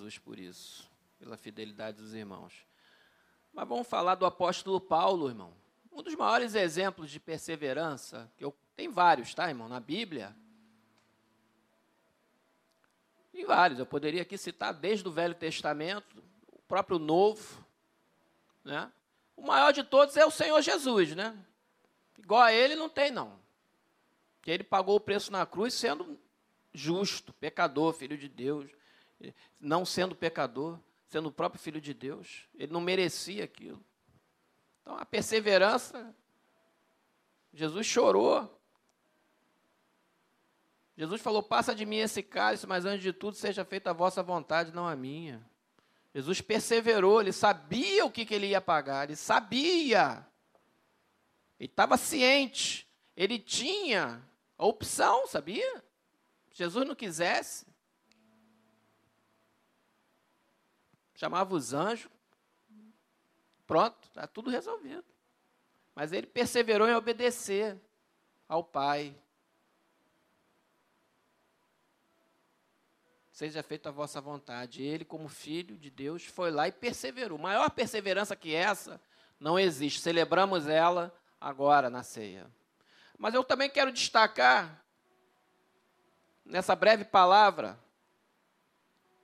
[0.00, 2.54] Jesus por isso, pela fidelidade dos irmãos.
[3.52, 5.52] Mas vamos falar do apóstolo Paulo, irmão.
[5.92, 10.34] Um dos maiores exemplos de perseverança, que eu tem vários, tá, irmão, na Bíblia.
[13.30, 13.78] Tem vários.
[13.78, 17.62] Eu poderia aqui citar desde o Velho Testamento, o próprio Novo,
[18.64, 18.90] né?
[19.36, 21.36] O maior de todos é o Senhor Jesus, né?
[22.18, 23.38] Igual a ele não tem não.
[24.40, 26.18] Que ele pagou o preço na cruz sendo
[26.72, 28.70] justo, pecador, filho de Deus,
[29.58, 32.48] não sendo pecador, sendo o próprio filho de Deus.
[32.54, 33.84] Ele não merecia aquilo.
[34.80, 36.14] Então, a perseverança,
[37.52, 38.60] Jesus chorou.
[40.96, 44.22] Jesus falou: Passa de mim esse cálice, mas antes de tudo, seja feita a vossa
[44.22, 45.44] vontade, não a minha.
[46.14, 50.26] Jesus perseverou, ele sabia o que, que ele ia pagar, ele sabia.
[51.58, 54.22] Ele estava ciente, ele tinha
[54.58, 55.84] a opção, sabia?
[56.50, 57.69] Jesus não quisesse.
[61.20, 62.08] Chamava os anjos,
[63.66, 65.04] Pronto, está tudo resolvido.
[65.94, 67.78] Mas ele perseverou em obedecer
[68.48, 69.14] ao Pai.
[73.30, 74.82] Seja feita a vossa vontade.
[74.82, 77.36] Ele, como filho de Deus, foi lá e perseverou.
[77.38, 78.98] Maior perseverança que essa
[79.38, 80.00] não existe.
[80.00, 82.50] Celebramos ela agora na ceia.
[83.18, 84.82] Mas eu também quero destacar,
[86.46, 87.78] nessa breve palavra,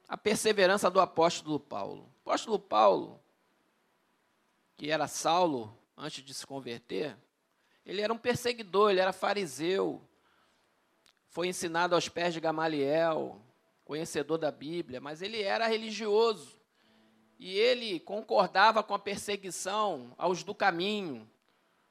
[0.08, 2.02] a perseverança do apóstolo Paulo.
[2.24, 3.20] O apóstolo Paulo,
[4.76, 7.16] que era Saulo antes de se converter,
[7.84, 10.02] ele era um perseguidor, ele era fariseu,
[11.28, 13.40] foi ensinado aos pés de Gamaliel,
[13.84, 16.56] conhecedor da Bíblia, mas ele era religioso.
[17.38, 21.30] E ele concordava com a perseguição aos do caminho,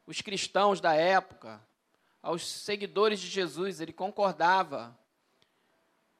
[0.05, 1.65] os cristãos da época,
[2.21, 4.97] aos seguidores de Jesus, ele concordava.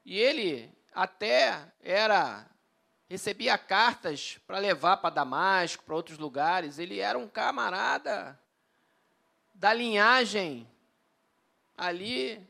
[0.05, 2.49] E ele até era
[3.07, 6.79] recebia cartas para levar para Damasco, para outros lugares.
[6.79, 8.39] Ele era um camarada
[9.53, 10.67] da linhagem
[11.77, 12.41] ali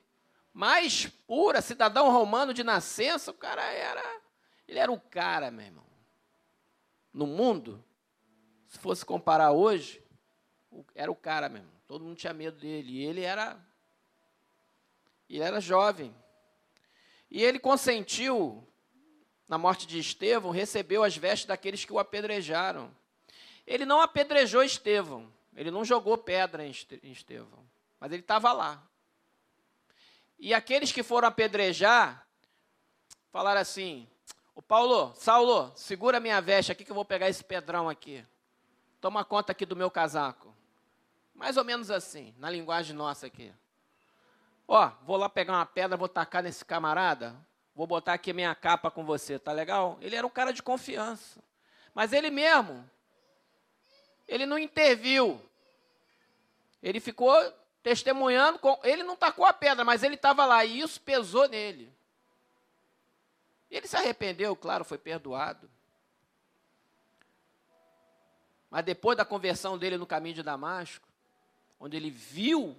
[0.53, 3.31] mais pura, cidadão romano de nascença.
[3.31, 4.21] O cara era,
[4.67, 5.85] ele era o cara, meu irmão.
[7.11, 7.83] No mundo,
[8.67, 10.03] se fosse comparar hoje,
[10.93, 11.71] era o cara mesmo.
[11.87, 12.91] Todo mundo tinha medo dele.
[12.91, 13.57] E ele era,
[15.29, 16.15] ele era jovem.
[17.35, 18.65] E ele consentiu
[19.45, 22.89] na morte de Estevão, recebeu as vestes daqueles que o apedrejaram.
[23.67, 27.69] Ele não apedrejou Estevão, ele não jogou pedra em Estevão,
[27.99, 28.81] mas ele estava lá.
[30.39, 32.25] E aqueles que foram apedrejar,
[33.33, 34.07] falaram assim:
[34.55, 38.25] O Paulo, Saulo, segura minha veste aqui que eu vou pegar esse pedrão aqui.
[39.01, 40.55] Toma conta aqui do meu casaco.
[41.33, 43.51] Mais ou menos assim, na linguagem nossa aqui.
[44.67, 47.35] Ó, vou lá pegar uma pedra, vou tacar nesse camarada.
[47.75, 49.97] Vou botar aqui minha capa com você, tá legal?
[50.01, 51.43] Ele era um cara de confiança.
[51.93, 52.89] Mas ele mesmo,
[54.27, 55.41] ele não interviu.
[56.81, 57.33] Ele ficou
[57.83, 61.93] testemunhando, com, ele não tacou a pedra, mas ele estava lá e isso pesou nele.
[63.69, 65.69] Ele se arrependeu, claro, foi perdoado.
[68.69, 71.07] Mas depois da conversão dele no caminho de Damasco,
[71.79, 72.75] onde ele viu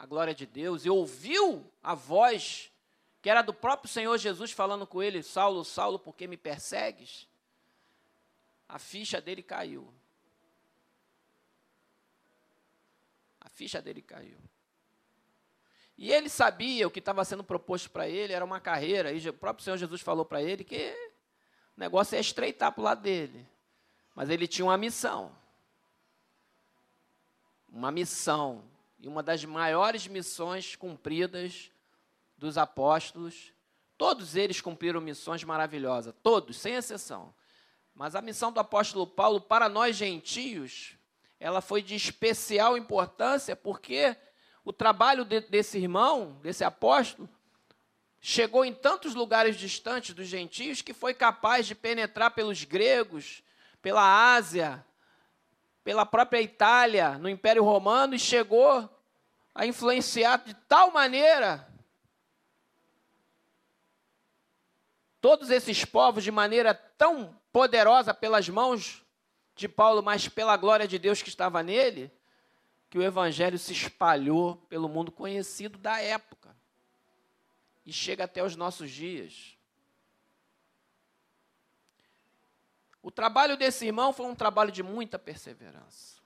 [0.00, 2.72] a glória de Deus e ouviu a voz
[3.20, 7.28] que era do próprio Senhor Jesus falando com ele: Saulo, Saulo, por que me persegues?
[8.66, 9.92] A ficha dele caiu.
[13.42, 14.38] A ficha dele caiu.
[15.98, 19.12] E ele sabia o que estava sendo proposto para ele era uma carreira.
[19.12, 20.96] E o próprio Senhor Jesus falou para ele que
[21.76, 23.46] o negócio é estreitar para o lado dele.
[24.14, 25.36] Mas ele tinha uma missão.
[27.68, 28.69] Uma missão.
[29.00, 31.70] E uma das maiores missões cumpridas
[32.36, 33.52] dos apóstolos,
[33.96, 37.34] todos eles cumpriram missões maravilhosas, todos, sem exceção.
[37.94, 40.96] Mas a missão do apóstolo Paulo para nós gentios,
[41.38, 44.14] ela foi de especial importância, porque
[44.62, 47.28] o trabalho de, desse irmão, desse apóstolo,
[48.20, 53.42] chegou em tantos lugares distantes dos gentios que foi capaz de penetrar pelos gregos,
[53.80, 54.84] pela Ásia,
[55.90, 58.88] pela própria Itália, no Império Romano, e chegou
[59.52, 61.66] a influenciar de tal maneira
[65.20, 69.04] todos esses povos de maneira tão poderosa pelas mãos
[69.56, 72.08] de Paulo, mas pela glória de Deus que estava nele,
[72.88, 76.56] que o evangelho se espalhou pelo mundo conhecido da época
[77.84, 79.58] e chega até os nossos dias.
[83.02, 86.20] O trabalho desse irmão foi um trabalho de muita perseverança.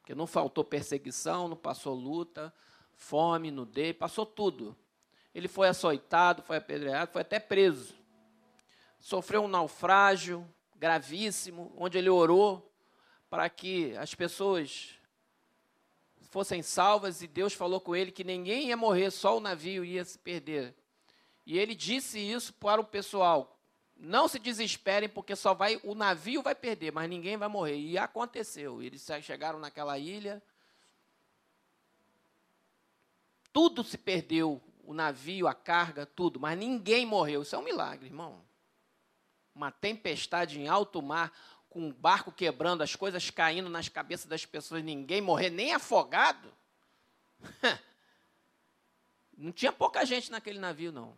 [0.00, 2.52] Porque não faltou perseguição, não passou luta,
[2.94, 4.76] fome, nudez, passou tudo.
[5.34, 7.94] Ele foi açoitado, foi apedreado, foi até preso.
[8.98, 12.72] sofreu um naufrágio gravíssimo, onde ele orou
[13.28, 14.96] para que as pessoas
[16.30, 20.04] fossem salvas e Deus falou com ele que ninguém ia morrer, só o navio ia
[20.04, 20.74] se perder.
[21.44, 23.55] E ele disse isso para o pessoal:
[23.96, 27.78] não se desesperem, porque só vai o navio vai perder, mas ninguém vai morrer.
[27.78, 28.82] E aconteceu.
[28.82, 30.42] Eles chegaram naquela ilha,
[33.52, 37.42] tudo se perdeu, o navio, a carga, tudo, mas ninguém morreu.
[37.42, 38.44] Isso é um milagre, irmão.
[39.54, 41.32] Uma tempestade em alto mar,
[41.70, 46.52] com um barco quebrando, as coisas caindo nas cabeças das pessoas, ninguém morrer, nem afogado.
[49.36, 51.14] Não tinha pouca gente naquele navio, não.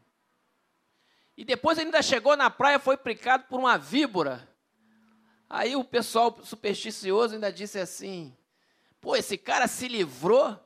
[1.38, 4.52] E depois ainda chegou na praia, foi picado por uma víbora.
[5.48, 8.36] Aí o pessoal supersticioso ainda disse assim:
[9.00, 10.58] pô, esse cara se livrou.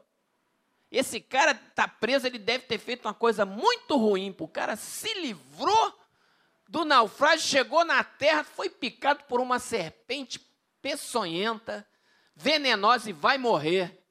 [0.90, 4.34] Esse cara está preso, ele deve ter feito uma coisa muito ruim.
[4.38, 6.00] O cara se livrou
[6.66, 10.40] do naufrágio, chegou na terra, foi picado por uma serpente
[10.80, 11.86] peçonhenta,
[12.34, 14.01] venenosa e vai morrer.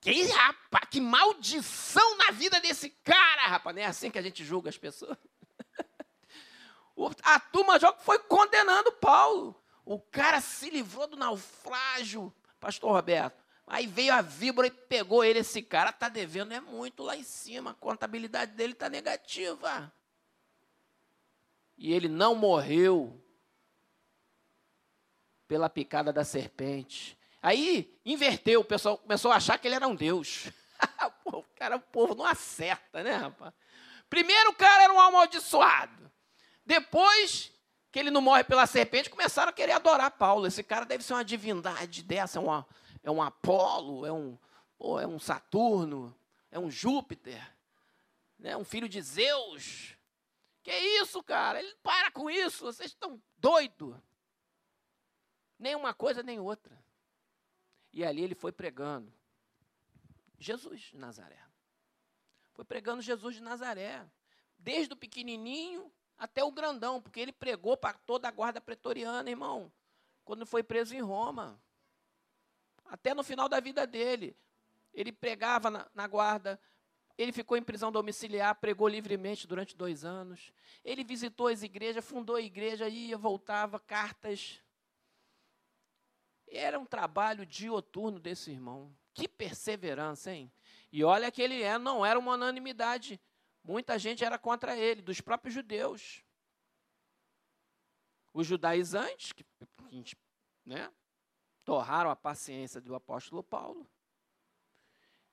[0.00, 3.74] Que, rapaz, que maldição na vida desse cara, rapaz.
[3.74, 5.16] Não é assim que a gente julga as pessoas.
[7.22, 9.60] A turma já foi condenando Paulo.
[9.84, 13.42] O cara se livrou do naufrágio, pastor Roberto.
[13.66, 15.40] Aí veio a víbora e pegou ele.
[15.40, 17.70] Esse cara está devendo é muito lá em cima.
[17.70, 19.92] A contabilidade dele está negativa.
[21.76, 23.22] E ele não morreu
[25.46, 27.17] pela picada da serpente.
[27.40, 30.50] Aí inverteu, o pessoal começou a achar que ele era um Deus.
[31.24, 33.54] o cara, o povo não acerta, né, rapaz?
[34.08, 36.10] Primeiro o cara era um amaldiçoado.
[36.64, 37.52] Depois
[37.90, 40.46] que ele não morre pela serpente, começaram a querer adorar Paulo.
[40.46, 42.66] Esse cara deve ser uma divindade dessa, é, uma,
[43.02, 44.38] é um Apolo, é um,
[45.00, 46.14] é um Saturno,
[46.50, 47.42] é um Júpiter,
[48.38, 49.96] né, um filho de Zeus.
[50.62, 51.60] Que isso, cara?
[51.60, 53.96] Ele para com isso, vocês estão doidos.
[55.58, 56.78] Nem uma coisa nem outra.
[57.98, 59.12] E ali ele foi pregando
[60.38, 61.42] Jesus de Nazaré.
[62.52, 64.08] Foi pregando Jesus de Nazaré.
[64.56, 69.72] Desde o pequenininho até o grandão, porque ele pregou para toda a guarda pretoriana, irmão,
[70.24, 71.60] quando foi preso em Roma.
[72.84, 74.36] Até no final da vida dele.
[74.94, 76.56] Ele pregava na, na guarda,
[77.16, 80.52] ele ficou em prisão domiciliar, pregou livremente durante dois anos.
[80.84, 84.62] Ele visitou as igrejas, fundou a igreja, ia, voltava, cartas
[86.52, 88.94] era um trabalho dioturno desse irmão.
[89.14, 90.50] Que perseverança, hein?
[90.92, 93.20] E olha que ele é, não era uma unanimidade.
[93.62, 96.22] Muita gente era contra ele, dos próprios judeus.
[98.32, 99.44] Os judaizantes, que,
[100.64, 100.90] né,
[101.64, 103.86] torraram a paciência do apóstolo Paulo.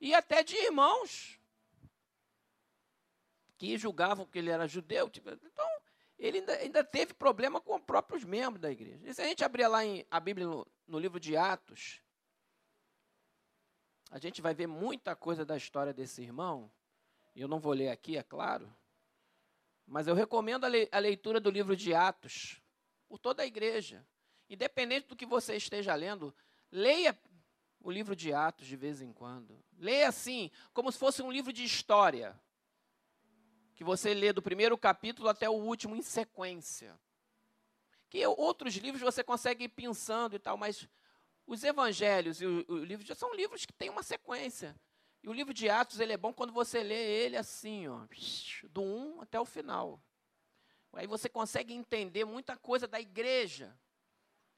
[0.01, 1.39] E até de irmãos
[3.57, 5.09] que julgavam que ele era judeu.
[5.15, 5.69] Então,
[6.17, 8.99] ele ainda, ainda, teve problema com os próprios membros da igreja.
[9.03, 12.01] E se a gente abrir lá em, a Bíblia no, no livro de Atos,
[14.11, 16.71] a gente vai ver muita coisa da história desse irmão.
[17.35, 18.73] E eu não vou ler aqui, é claro.
[19.85, 22.61] Mas eu recomendo a leitura do livro de Atos
[23.07, 24.05] por toda a igreja.
[24.49, 26.33] Independente do que você esteja lendo,
[26.71, 27.17] leia
[27.79, 29.63] o livro de Atos de vez em quando.
[29.77, 32.39] Leia assim, como se fosse um livro de história
[33.75, 36.97] que você lê do primeiro capítulo até o último em sequência.
[38.15, 40.87] Que outros livros você consegue ir pensando e tal, mas
[41.45, 44.73] os evangelhos e o, o livro são livros que têm uma sequência.
[45.21, 48.07] E o livro de Atos ele é bom quando você lê ele assim, ó,
[48.69, 50.01] do 1 até o final.
[50.93, 53.77] Aí você consegue entender muita coisa da igreja,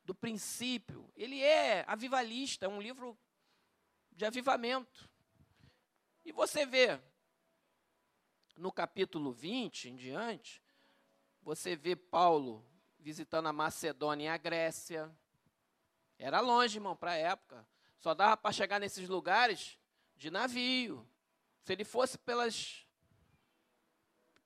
[0.04, 1.12] do princípio.
[1.16, 3.18] Ele é avivalista, é um livro
[4.12, 5.10] de avivamento.
[6.24, 7.02] E você vê
[8.56, 10.62] no capítulo 20 em diante,
[11.42, 12.64] você vê Paulo
[13.08, 15.10] visitando a Macedônia e a Grécia.
[16.20, 17.66] Era longe, irmão, para a época.
[18.00, 19.80] Só dava para chegar nesses lugares
[20.18, 21.08] de navio.
[21.64, 22.86] Se ele fosse pelas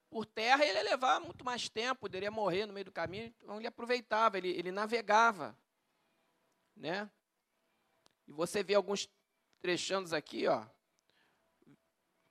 [0.08, 3.34] por terra, ele ia levar muito mais tempo, poderia morrer no meio do caminho.
[3.42, 5.58] Então ele aproveitava, ele, ele navegava,
[6.76, 7.10] né?
[8.28, 9.10] E você vê alguns
[9.60, 10.64] trechando aqui, ó.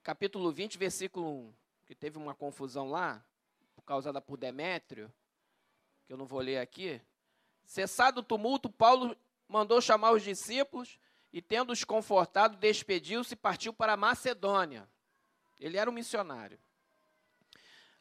[0.02, 1.54] Capítulo 20, versículo 1
[1.88, 3.22] que teve uma confusão lá,
[3.86, 5.12] causada por Demétrio,
[6.12, 7.02] que eu não vou ler aqui.
[7.64, 9.16] Cessado o tumulto, Paulo
[9.48, 11.00] mandou chamar os discípulos
[11.32, 14.90] e, tendo-os confortado, despediu-se e partiu para a Macedônia.
[15.58, 16.60] Ele era um missionário.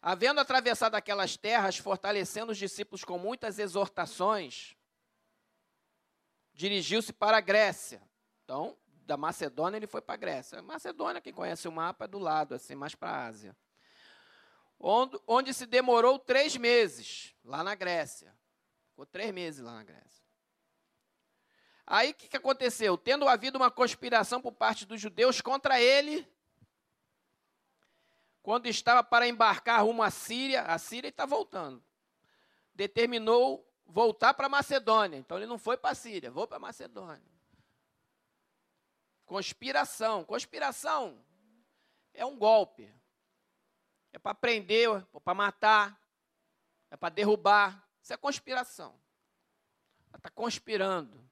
[0.02, 4.74] Havendo atravessado aquelas terras, fortalecendo os discípulos com muitas exortações,
[6.52, 8.02] dirigiu-se para a Grécia.
[8.42, 8.76] Então,
[9.06, 10.60] da Macedônia ele foi para a Grécia.
[10.60, 13.56] Macedônia, quem conhece o mapa, é do lado, assim, mais para a Ásia.
[14.80, 18.34] Onde, onde se demorou três meses, lá na Grécia.
[18.88, 20.24] Ficou três meses lá na Grécia.
[21.86, 22.96] Aí o que, que aconteceu?
[22.96, 26.26] Tendo havido uma conspiração por parte dos judeus contra ele,
[28.42, 31.84] quando estava para embarcar rumo à Síria, a Síria está voltando,
[32.74, 35.18] determinou voltar para Macedônia.
[35.18, 37.28] Então ele não foi para a Síria, vou para Macedônia.
[39.26, 40.24] Conspiração.
[40.24, 41.24] Conspiração
[42.14, 42.92] é um golpe.
[44.12, 46.00] É para prender, é para matar,
[46.90, 47.88] é para derrubar.
[48.02, 48.94] Isso é conspiração.
[50.08, 51.28] Ela está conspirando.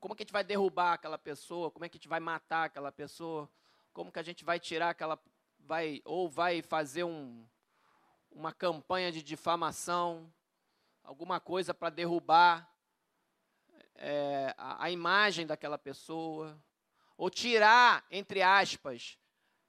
[0.00, 1.70] Como que a gente vai derrubar aquela pessoa?
[1.70, 3.50] Como é que a gente vai matar aquela pessoa?
[3.92, 5.18] Como que a gente vai tirar aquela
[5.60, 7.46] vai ou vai fazer um,
[8.30, 10.32] uma campanha de difamação,
[11.02, 12.70] alguma coisa para derrubar
[13.94, 16.58] é, a, a imagem daquela pessoa,
[17.16, 19.18] ou tirar, entre aspas,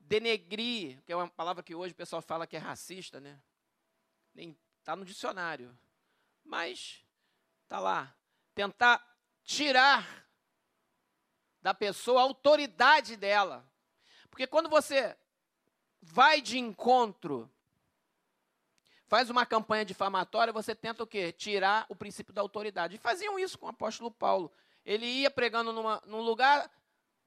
[0.07, 3.39] denegrir, que é uma palavra que hoje o pessoal fala que é racista, né?
[4.33, 5.77] Nem está no dicionário,
[6.43, 7.03] mas
[7.63, 8.15] está lá.
[8.53, 9.03] Tentar
[9.43, 10.27] tirar
[11.61, 13.67] da pessoa a autoridade dela.
[14.29, 15.17] Porque quando você
[16.01, 17.49] vai de encontro,
[19.07, 21.31] faz uma campanha difamatória, você tenta o quê?
[21.31, 22.95] Tirar o princípio da autoridade.
[22.95, 24.51] E faziam isso com o apóstolo Paulo.
[24.85, 26.69] Ele ia pregando numa, num lugar,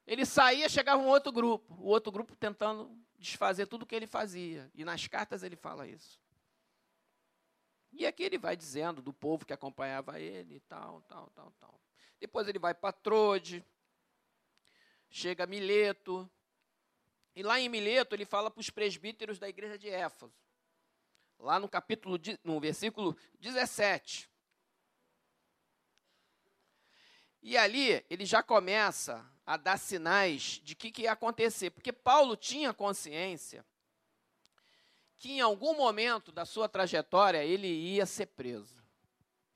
[0.08, 4.06] ele saía, chegava um outro grupo, o outro grupo tentando desfazer tudo o que ele
[4.06, 4.70] fazia.
[4.74, 6.18] E nas cartas ele fala isso.
[7.92, 11.80] E aqui ele vai dizendo do povo que acompanhava ele e tal, tal, tal, tal.
[12.18, 13.62] Depois ele vai para Trode,
[15.10, 16.28] chega Mileto,
[17.36, 20.32] e lá em Mileto ele fala para os presbíteros da igreja de Éfeso.
[21.38, 24.28] Lá no capítulo, no versículo 17.
[27.42, 31.70] E ali ele já começa a dar sinais de que, que ia acontecer.
[31.70, 33.64] Porque Paulo tinha consciência
[35.16, 38.76] que em algum momento da sua trajetória ele ia ser preso.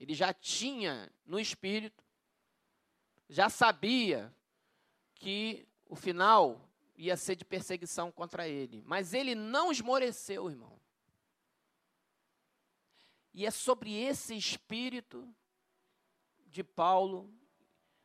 [0.00, 2.02] Ele já tinha no espírito,
[3.28, 4.34] já sabia
[5.14, 8.82] que o final ia ser de perseguição contra ele.
[8.86, 10.80] Mas ele não esmoreceu, irmão.
[13.34, 15.28] E é sobre esse espírito
[16.46, 17.30] de Paulo,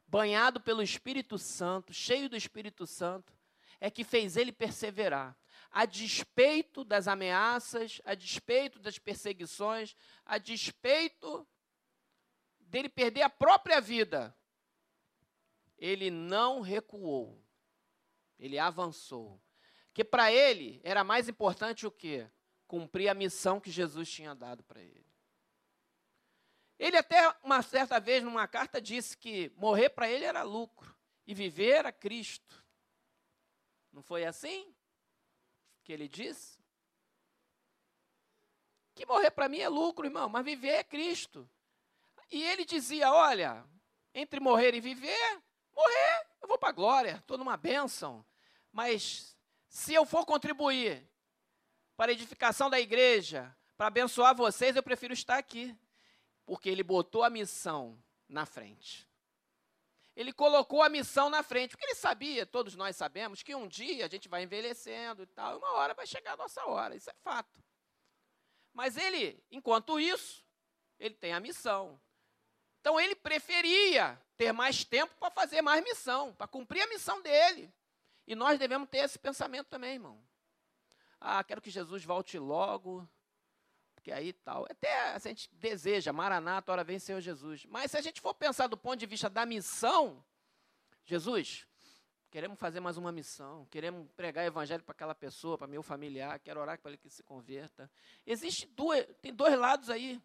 [0.07, 3.33] banhado pelo Espírito Santo, cheio do Espírito Santo,
[3.79, 5.37] é que fez ele perseverar.
[5.69, 9.95] A despeito das ameaças, a despeito das perseguições,
[10.25, 11.47] a despeito
[12.59, 14.35] dele perder a própria vida,
[15.77, 17.43] ele não recuou.
[18.39, 19.41] Ele avançou.
[19.93, 22.29] Que para ele era mais importante o quê?
[22.67, 25.06] Cumprir a missão que Jesus tinha dado para ele.
[26.79, 31.33] Ele até uma certa vez numa carta disse que morrer para ele era lucro e
[31.33, 32.63] viver era Cristo.
[33.91, 34.73] Não foi assim
[35.83, 36.59] que ele disse?
[38.93, 41.49] Que morrer para mim é lucro, irmão, mas viver é Cristo.
[42.31, 43.65] E ele dizia: olha,
[44.13, 45.41] entre morrer e viver,
[45.73, 48.25] morrer, eu vou para a glória, estou numa bênção.
[48.71, 49.35] Mas
[49.67, 51.07] se eu for contribuir
[51.95, 55.75] para a edificação da igreja, para abençoar vocês, eu prefiro estar aqui.
[56.47, 59.07] Porque ele botou a missão na frente.
[60.15, 64.05] Ele colocou a missão na frente, porque ele sabia, todos nós sabemos, que um dia
[64.05, 67.07] a gente vai envelhecendo e tal, e uma hora vai chegar a nossa hora, isso
[67.07, 67.63] é fato.
[68.73, 70.43] Mas ele, enquanto isso,
[70.99, 72.01] ele tem a missão.
[72.79, 77.71] Então ele preferia ter mais tempo para fazer mais missão, para cumprir a missão dele.
[78.25, 80.19] E nós devemos ter esse pensamento também, irmão.
[81.19, 83.07] Ah, quero que Jesus volte logo,
[84.07, 84.65] porque aí tal.
[84.69, 87.65] Até a gente deseja, Maranata, hora vem Senhor Jesus.
[87.65, 90.23] Mas se a gente for pensar do ponto de vista da missão,
[91.03, 91.67] Jesus,
[92.31, 96.61] queremos fazer mais uma missão, queremos pregar evangelho para aquela pessoa, para meu familiar, quero
[96.61, 97.91] orar para ele que se converta.
[98.25, 100.21] Existe duas, tem dois lados aí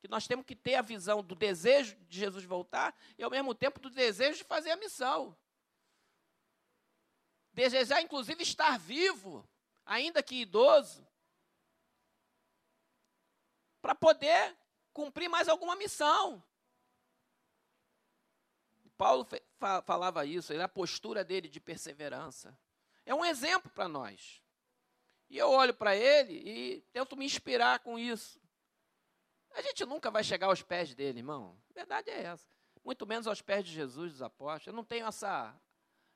[0.00, 3.54] que nós temos que ter a visão do desejo de Jesus voltar e ao mesmo
[3.54, 5.36] tempo do desejo de fazer a missão
[7.52, 9.48] desejar inclusive estar vivo,
[9.86, 11.05] ainda que idoso,
[13.86, 14.58] para poder
[14.92, 16.42] cumprir mais alguma missão.
[18.98, 19.24] Paulo
[19.84, 22.58] falava isso, a postura dele de perseverança.
[23.04, 24.42] É um exemplo para nós.
[25.30, 28.40] E eu olho para ele e tento me inspirar com isso.
[29.52, 31.56] A gente nunca vai chegar aos pés dele, irmão.
[31.70, 32.48] A verdade é essa.
[32.82, 34.66] Muito menos aos pés de Jesus, dos apóstolos.
[34.66, 35.54] Eu não tenho essa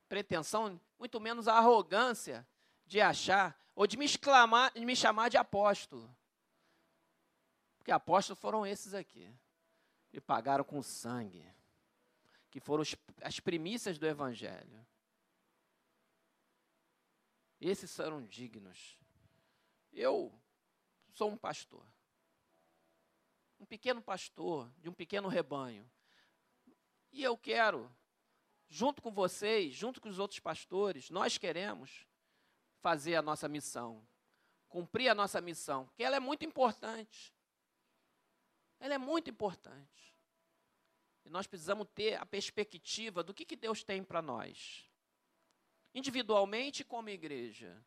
[0.09, 2.45] pretensão, muito menos a arrogância
[2.85, 6.13] de achar, ou de me, exclamar, de me chamar de apóstolo.
[7.81, 9.35] Porque apóstolos foram esses aqui.
[10.13, 11.43] E pagaram com sangue.
[12.51, 14.87] Que foram os, as primícias do Evangelho.
[17.59, 18.99] Esses foram dignos.
[19.91, 20.31] Eu
[21.11, 21.83] sou um pastor.
[23.59, 25.91] Um pequeno pastor de um pequeno rebanho.
[27.11, 27.91] E eu quero,
[28.69, 32.07] junto com vocês, junto com os outros pastores, nós queremos
[32.81, 34.07] fazer a nossa missão,
[34.69, 37.35] cumprir a nossa missão, que ela é muito importante.
[38.81, 40.17] Ela é muito importante.
[41.25, 44.91] E nós precisamos ter a perspectiva do que, que Deus tem para nós,
[45.95, 47.81] individualmente como igreja.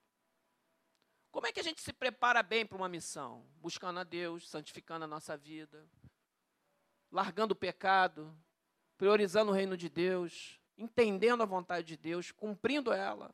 [1.31, 3.43] Como é que a gente se prepara bem para uma missão?
[3.55, 5.89] Buscando a Deus, santificando a nossa vida,
[7.11, 8.37] largando o pecado,
[8.97, 13.33] priorizando o reino de Deus, entendendo a vontade de Deus, cumprindo ela,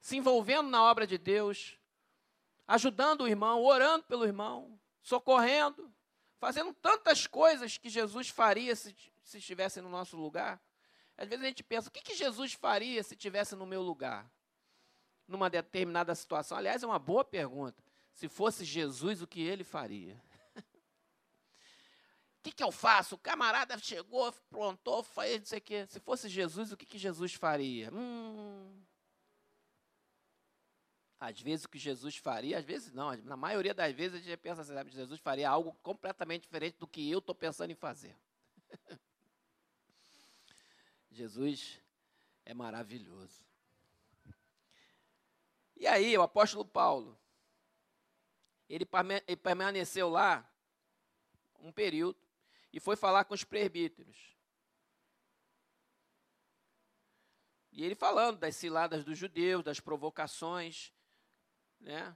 [0.00, 1.78] se envolvendo na obra de Deus,
[2.66, 5.92] ajudando o irmão, orando pelo irmão, socorrendo,
[6.38, 10.60] fazendo tantas coisas que Jesus faria se, se estivesse no nosso lugar.
[11.16, 14.30] Às vezes a gente pensa, o que, que Jesus faria se estivesse no meu lugar?
[15.26, 16.56] numa determinada situação?
[16.56, 17.82] Aliás, é uma boa pergunta.
[18.12, 20.20] Se fosse Jesus, o que ele faria?
[22.38, 23.16] O que, que eu faço?
[23.16, 25.84] O camarada chegou, prontou, fez não sei o quê.
[25.88, 27.92] Se fosse Jesus, o que, que Jesus faria?
[27.92, 28.80] Hum.
[31.18, 34.36] Às vezes o que Jesus faria, às vezes não, na maioria das vezes a gente
[34.36, 38.16] pensa assim, sabe, Jesus faria algo completamente diferente do que eu estou pensando em fazer.
[41.10, 41.80] Jesus
[42.44, 43.46] é maravilhoso.
[45.74, 47.18] E aí, o apóstolo Paulo,
[48.68, 48.86] ele
[49.36, 50.50] permaneceu lá
[51.60, 52.18] um período
[52.72, 54.36] e foi falar com os presbíteros.
[57.72, 60.92] E ele falando das ciladas dos judeus, das provocações,
[61.86, 62.14] né?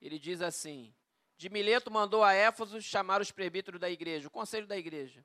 [0.00, 0.94] Ele diz assim:
[1.36, 5.24] De Mileto mandou a Éfaso chamar os presbíteros da igreja, o conselho da igreja.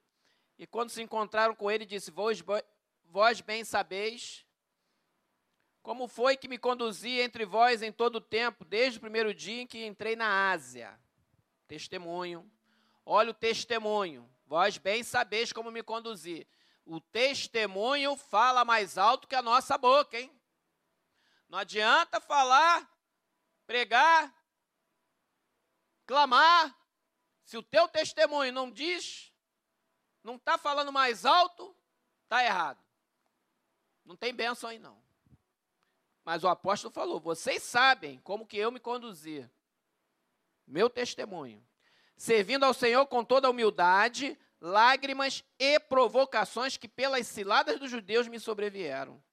[0.57, 2.43] E quando se encontraram com ele, disse: Vós,
[3.03, 4.45] vós bem sabeis
[5.85, 9.61] como foi que me conduzi entre vós em todo o tempo, desde o primeiro dia
[9.61, 10.99] em que entrei na Ásia?
[11.67, 12.51] Testemunho.
[13.05, 14.27] Olha o testemunho.
[14.47, 16.47] Vós bem sabeis como me conduzi.
[16.87, 20.31] O testemunho fala mais alto que a nossa boca, hein?
[21.47, 22.89] Não adianta falar,
[23.65, 24.33] pregar,
[26.05, 26.75] clamar.
[27.43, 29.31] Se o teu testemunho não diz,
[30.23, 31.75] não está falando mais alto,
[32.23, 32.83] está errado.
[34.03, 35.03] Não tem bênção aí não.
[36.23, 39.49] Mas o apóstolo falou: vocês sabem como que eu me conduzi.
[40.65, 41.65] Meu testemunho.
[42.17, 48.39] Servindo ao Senhor com toda humildade, lágrimas e provocações que pelas ciladas dos judeus me
[48.39, 49.23] sobrevieram.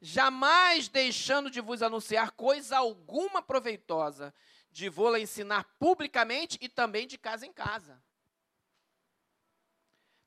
[0.00, 4.32] Jamais deixando de vos anunciar coisa alguma proveitosa,
[4.70, 8.02] de vou-la ensinar publicamente e também de casa em casa.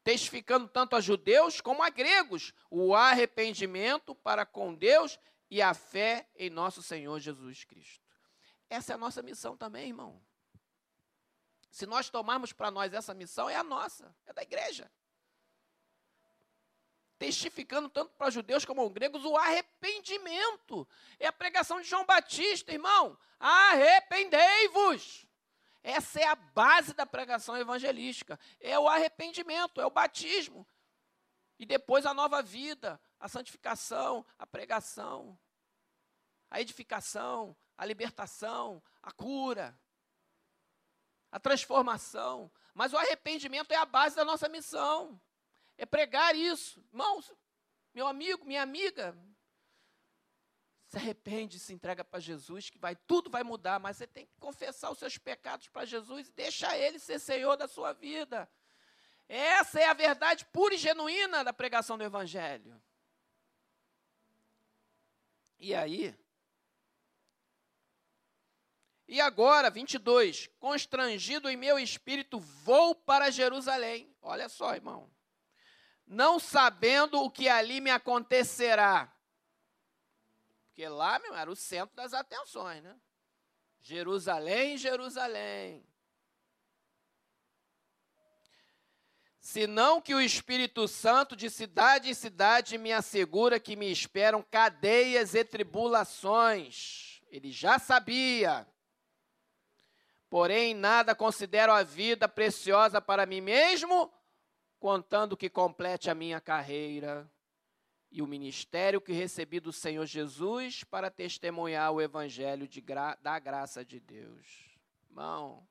[0.04, 5.18] Testificando tanto a judeus como a gregos o arrependimento para com Deus
[5.50, 8.10] e a fé em nosso Senhor Jesus Cristo.
[8.70, 10.22] Essa é a nossa missão também, irmão.
[11.70, 14.92] Se nós tomarmos para nós essa missão, é a nossa, é da igreja.
[17.22, 20.88] Testificando tanto para judeus como gregos o arrependimento.
[21.20, 23.16] É a pregação de João Batista, irmão.
[23.40, 25.28] Arrependei-vos.
[25.84, 28.40] Essa é a base da pregação evangelística.
[28.60, 30.68] É o arrependimento, é o batismo.
[31.60, 35.38] E depois a nova vida, a santificação, a pregação,
[36.50, 39.80] a edificação, a libertação, a cura,
[41.32, 42.52] a transformação.
[42.74, 45.22] Mas o arrependimento é a base da nossa missão.
[45.82, 46.80] É pregar isso.
[46.94, 47.34] Irmãos,
[47.92, 49.18] meu amigo, minha amiga,
[50.86, 54.36] se arrepende, se entrega para Jesus, que vai tudo vai mudar, mas você tem que
[54.40, 58.48] confessar os seus pecados para Jesus e deixar ele ser Senhor da sua vida.
[59.28, 62.80] Essa é a verdade pura e genuína da pregação do Evangelho.
[65.58, 66.16] E aí?
[69.08, 74.16] E agora, 22, constrangido em meu espírito, vou para Jerusalém.
[74.22, 75.12] Olha só, irmão.
[76.12, 79.10] Não sabendo o que ali me acontecerá.
[80.66, 83.00] Porque lá, meu, era o centro das atenções, né?
[83.82, 85.88] Jerusalém, Jerusalém.
[89.52, 95.34] senão que o Espírito Santo de cidade em cidade me assegura que me esperam cadeias
[95.34, 97.22] e tribulações.
[97.30, 98.66] Ele já sabia.
[100.30, 104.10] Porém, nada considero a vida preciosa para mim mesmo,
[104.82, 107.32] contando que complete a minha carreira
[108.10, 113.86] e o ministério que recebi do Senhor Jesus para testemunhar o evangelho gra da graça
[113.86, 114.76] de Deus.
[115.08, 115.68] Irmão,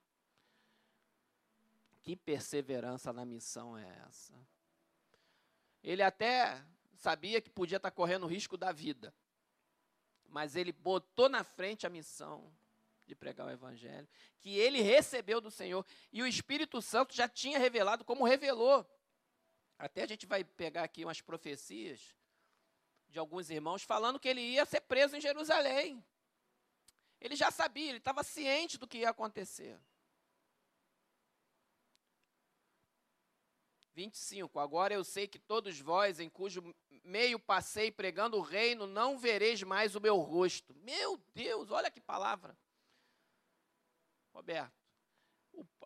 [2.03, 4.33] que perseverança na missão é essa?
[5.83, 9.13] Ele até sabia que podia estar correndo o risco da vida,
[10.29, 12.49] mas ele botou na frente a missão.
[13.07, 17.59] de pregar o Evangelho, que ele recebeu do Senhor, e o Espírito Santo já tinha
[17.59, 18.87] revelado, como revelou.
[19.81, 22.15] Até a gente vai pegar aqui umas profecias
[23.09, 26.05] de alguns irmãos falando que ele ia ser preso em Jerusalém.
[27.19, 29.81] Ele já sabia, ele estava ciente do que ia acontecer.
[33.95, 34.61] 25.
[34.61, 39.63] Agora eu sei que todos vós, em cujo meio passei pregando o reino, não vereis
[39.63, 40.75] mais o meu rosto.
[40.75, 42.57] Meu Deus, olha que palavra.
[44.31, 44.80] Roberto,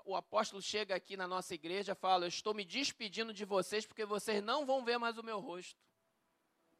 [0.04, 3.86] o, apóstolo chega aqui na nossa igreja e fala: Eu estou me despedindo de vocês
[3.86, 5.80] porque vocês não vão ver mais o meu rosto.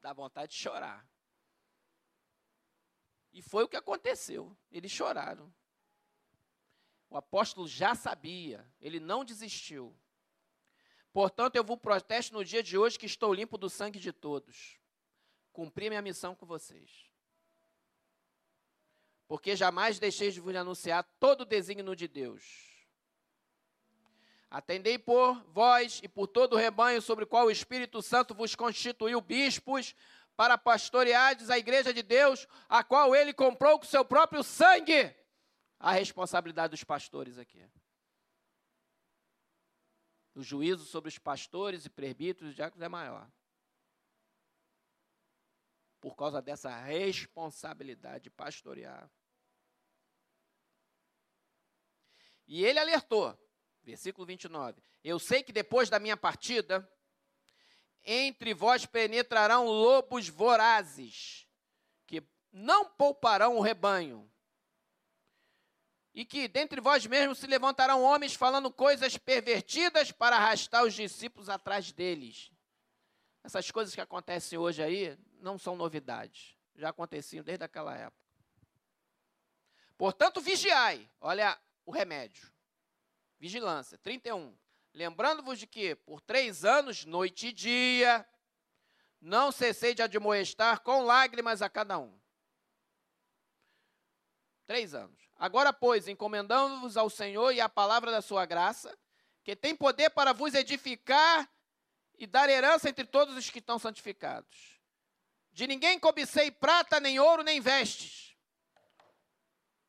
[0.00, 1.08] Dá vontade de chorar.
[3.32, 4.56] E foi o que aconteceu.
[4.70, 5.52] Eles choraram.
[7.08, 9.96] O apóstolo já sabia, ele não desistiu.
[11.12, 14.80] Portanto, eu vos protesto no dia de hoje que estou limpo do sangue de todos.
[15.52, 17.08] Cumpri minha missão com vocês.
[19.28, 22.73] Porque jamais deixei de vos anunciar todo o desígnio de Deus.
[24.54, 28.54] Atendei por vós e por todo o rebanho sobre o qual o Espírito Santo vos
[28.54, 29.96] constituiu bispos
[30.36, 35.12] para pastoreardes a igreja de Deus, a qual ele comprou com seu próprio sangue.
[35.80, 37.68] A responsabilidade dos pastores aqui
[40.36, 43.28] o juízo sobre os pastores e presbíteros e diáconos é maior.
[46.00, 49.10] Por causa dessa responsabilidade de pastorear.
[52.46, 53.36] E ele alertou,
[53.84, 56.88] versículo 29, eu sei que depois da minha partida,
[58.04, 61.46] entre vós penetrarão lobos vorazes,
[62.06, 64.30] que não pouparão o rebanho
[66.14, 71.48] e que dentre vós mesmos se levantarão homens falando coisas pervertidas para arrastar os discípulos
[71.48, 72.52] atrás deles.
[73.42, 78.24] Essas coisas que acontecem hoje aí não são novidades, já aconteciam desde aquela época.
[79.98, 82.53] Portanto, vigiai, olha o remédio.
[83.44, 84.57] Vigilância, 31.
[84.94, 88.26] Lembrando-vos de que, por três anos, noite e dia,
[89.20, 92.18] não cessei de admoestar com lágrimas a cada um.
[94.66, 95.30] Três anos.
[95.37, 98.98] Agora, pois, encomendando-vos ao Senhor e à palavra da sua graça,
[99.44, 101.46] que tem poder para vos edificar
[102.16, 104.80] e dar herança entre todos os que estão santificados.
[105.52, 108.35] De ninguém cobicei prata, nem ouro, nem vestes.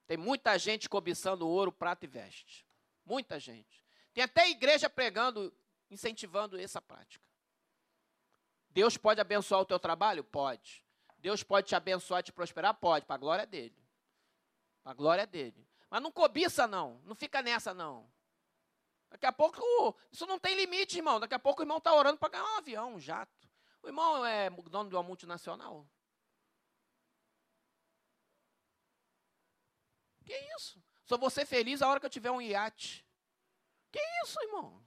[0.06, 2.65] Tem muita gente cobiçando ouro, prata e vestes.
[3.06, 3.86] Muita gente.
[4.14, 5.54] Tem até igreja pregando,
[5.90, 7.26] incentivando essa prática.
[8.70, 10.24] Deus pode abençoar o teu trabalho?
[10.24, 10.84] Pode.
[11.18, 12.74] Deus pode te abençoar te prosperar?
[12.74, 13.82] Pode, para a glória dele.
[14.84, 15.68] A glória dele.
[15.90, 17.00] Mas não cobiça, não.
[17.06, 18.12] Não fica nessa, não.
[19.10, 21.20] Daqui a pouco, isso não tem limite, irmão.
[21.20, 23.50] Daqui a pouco o irmão está orando para ganhar um avião, um jato.
[23.82, 25.88] O irmão é dono de uma multinacional.
[30.26, 30.84] Que isso?
[31.06, 33.06] Só vou ser feliz a hora que eu tiver um iate.
[33.92, 34.84] Que isso, irmão?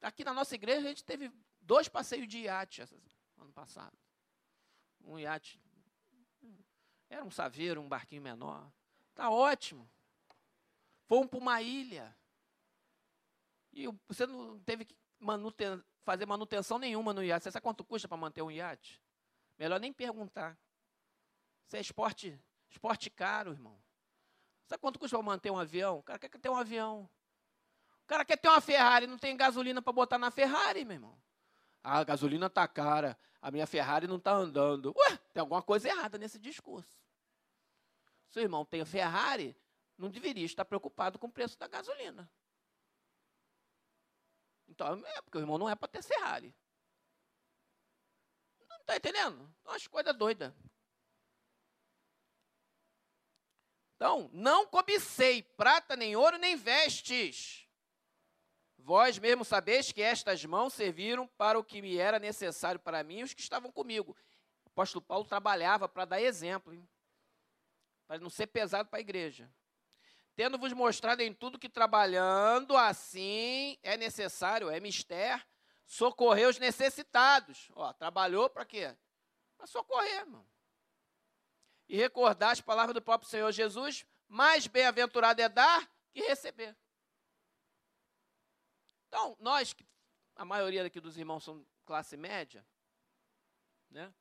[0.00, 2.82] Aqui na nossa igreja a gente teve dois passeios de iate
[3.38, 3.96] ano passado
[5.04, 5.60] um iate.
[7.08, 8.70] Era um saveiro, um barquinho menor.
[9.14, 9.88] Tá ótimo.
[11.06, 12.16] Fomos para uma ilha.
[13.72, 17.44] E você não teve que manuten fazer manutenção nenhuma no iate.
[17.44, 19.02] Você sabe quanto custa para manter um iate?
[19.58, 20.56] Melhor nem perguntar.
[21.70, 22.36] Isso é esporte,
[22.68, 23.80] esporte caro, irmão.
[24.66, 26.00] Sabe quanto custa manter um avião?
[26.00, 27.08] O cara quer ter um avião.
[28.02, 31.22] O cara quer ter uma Ferrari, não tem gasolina para botar na Ferrari, meu irmão.
[31.80, 34.92] Ah, a gasolina está cara, a minha Ferrari não está andando.
[34.96, 37.00] Ué, tem alguma coisa errada nesse discurso.
[38.30, 39.56] Seu irmão tem a Ferrari,
[39.96, 42.28] não deveria estar preocupado com o preço da gasolina.
[44.66, 46.52] Então, é porque o irmão não é para ter Ferrari.
[48.68, 49.54] Não está entendendo?
[49.64, 50.52] Umas coisas doidas.
[54.00, 57.68] Então, não cobicei prata, nem ouro, nem vestes.
[58.78, 63.18] Vós mesmo sabeis que estas mãos serviram para o que me era necessário para mim
[63.18, 64.16] e os que estavam comigo.
[64.64, 66.88] O apóstolo Paulo trabalhava para dar exemplo, hein?
[68.06, 69.52] para não ser pesado para a igreja.
[70.34, 75.44] Tendo-vos mostrado em tudo que trabalhando assim é necessário, é mistério,
[75.84, 77.70] socorrer os necessitados.
[77.74, 78.96] Ó, trabalhou para quê?
[79.58, 80.46] Para socorrer, irmão.
[81.90, 86.76] E recordar as palavras do próprio Senhor Jesus: mais bem-aventurado é dar que receber.
[89.08, 89.74] Então, nós,
[90.36, 92.64] a maioria aqui dos irmãos são classe média,
[93.90, 94.14] né?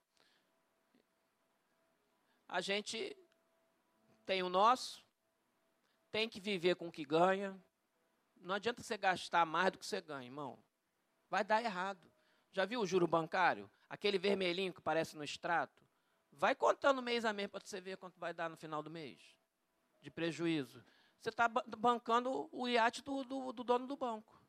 [2.47, 3.15] A gente
[4.25, 5.05] tem o nosso,
[6.11, 7.55] tem que viver com o que ganha.
[8.37, 10.57] Não adianta você gastar mais do que você ganha, irmão.
[11.29, 12.11] Vai dar errado.
[12.51, 13.69] Já viu o juro bancário?
[13.87, 15.87] Aquele vermelhinho que aparece no extrato?
[16.39, 19.19] Vai contando mês a mês para você ver quanto vai dar no final do mês
[19.99, 20.81] de prejuízo.
[21.19, 24.41] Você está bancando o iate do, do, do dono do banco.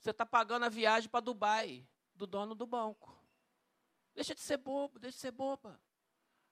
[0.00, 3.16] Você está pagando a viagem para Dubai do dono do banco.
[4.12, 5.80] Deixa de ser bobo, deixa de ser boba.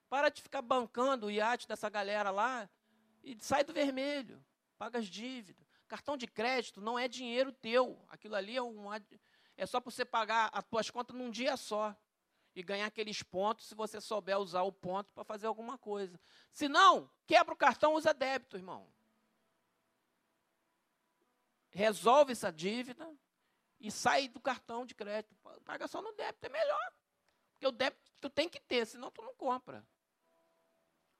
[0.07, 2.69] Para de ficar bancando o iate dessa galera lá
[3.21, 4.41] e sai do vermelho.
[4.77, 5.67] Paga as dívidas.
[5.89, 8.01] Cartão de crédito não é dinheiro teu.
[8.07, 8.85] Aquilo ali é, um,
[9.57, 11.93] é só para você pagar as tuas contas num dia só.
[12.59, 16.19] E ganhar aqueles pontos se você souber usar o ponto para fazer alguma coisa.
[16.51, 18.85] Se não, quebra o cartão, usa débito, irmão.
[21.69, 23.09] Resolve essa dívida
[23.79, 25.33] e sai do cartão de crédito.
[25.63, 26.93] Paga só no débito, é melhor.
[27.53, 29.87] Porque o débito tu tem que ter, senão tu não compra.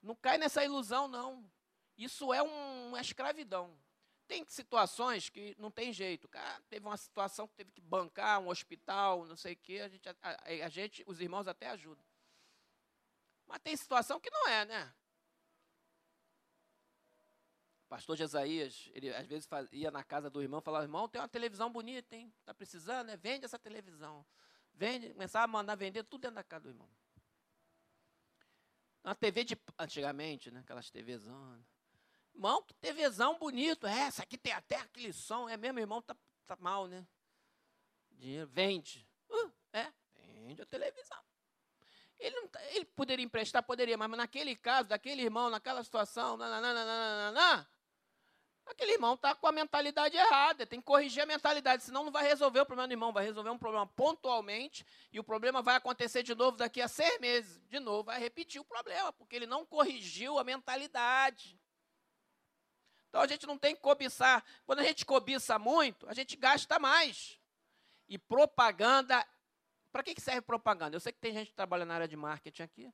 [0.01, 1.49] Não cai nessa ilusão, não.
[1.97, 3.79] Isso é um, uma escravidão.
[4.29, 6.27] Tem situações que não tem jeito.
[6.27, 9.89] Cara, teve uma situação que teve que bancar um hospital, não sei o quê, a
[9.89, 10.15] gente, a,
[10.65, 12.05] a, gente, os irmãos até ajudam.
[13.47, 14.93] Mas tem situação que não é, né?
[17.85, 21.09] O pastor Jesaías, ele às vezes faz, ia na casa do irmão e falava, irmão,
[21.09, 22.31] tem uma televisão bonita, hein?
[22.39, 23.17] Está precisando, né?
[23.17, 24.23] Vende essa televisão.
[24.75, 26.89] Vende, começava a mandar vender tudo dentro da casa do irmão.
[29.03, 29.57] Uma TV de.
[29.79, 30.59] Antigamente, né?
[30.59, 31.78] Aquelas TVzonas.
[32.39, 33.85] Irmão, que TVzão bonito.
[33.85, 35.49] É, essa aqui tem até aquele som.
[35.49, 36.15] É mesmo, irmão, tá,
[36.47, 37.05] tá mal, né?
[38.11, 39.05] Dinheiro, vende.
[39.29, 41.17] Uh, é, vende a televisão.
[42.17, 47.69] Ele, tá, ele poderia emprestar, poderia, mas naquele caso, daquele irmão, naquela situação, nananana,
[48.65, 50.65] aquele irmão está com a mentalidade errada.
[50.65, 53.49] Tem que corrigir a mentalidade, senão não vai resolver o problema do irmão, vai resolver
[53.49, 57.61] um problema pontualmente e o problema vai acontecer de novo daqui a seis meses.
[57.67, 61.58] De novo, vai repetir o problema, porque ele não corrigiu a mentalidade.
[63.09, 64.43] Então a gente não tem que cobiçar.
[64.65, 67.39] Quando a gente cobiça muito, a gente gasta mais.
[68.07, 69.25] E propaganda.
[69.91, 70.95] Para que serve propaganda?
[70.95, 72.93] Eu sei que tem gente que trabalha na área de marketing aqui.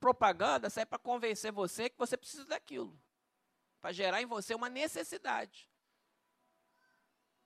[0.00, 2.98] Propaganda serve para convencer você que você precisa daquilo.
[3.80, 5.68] Para gerar em você uma necessidade.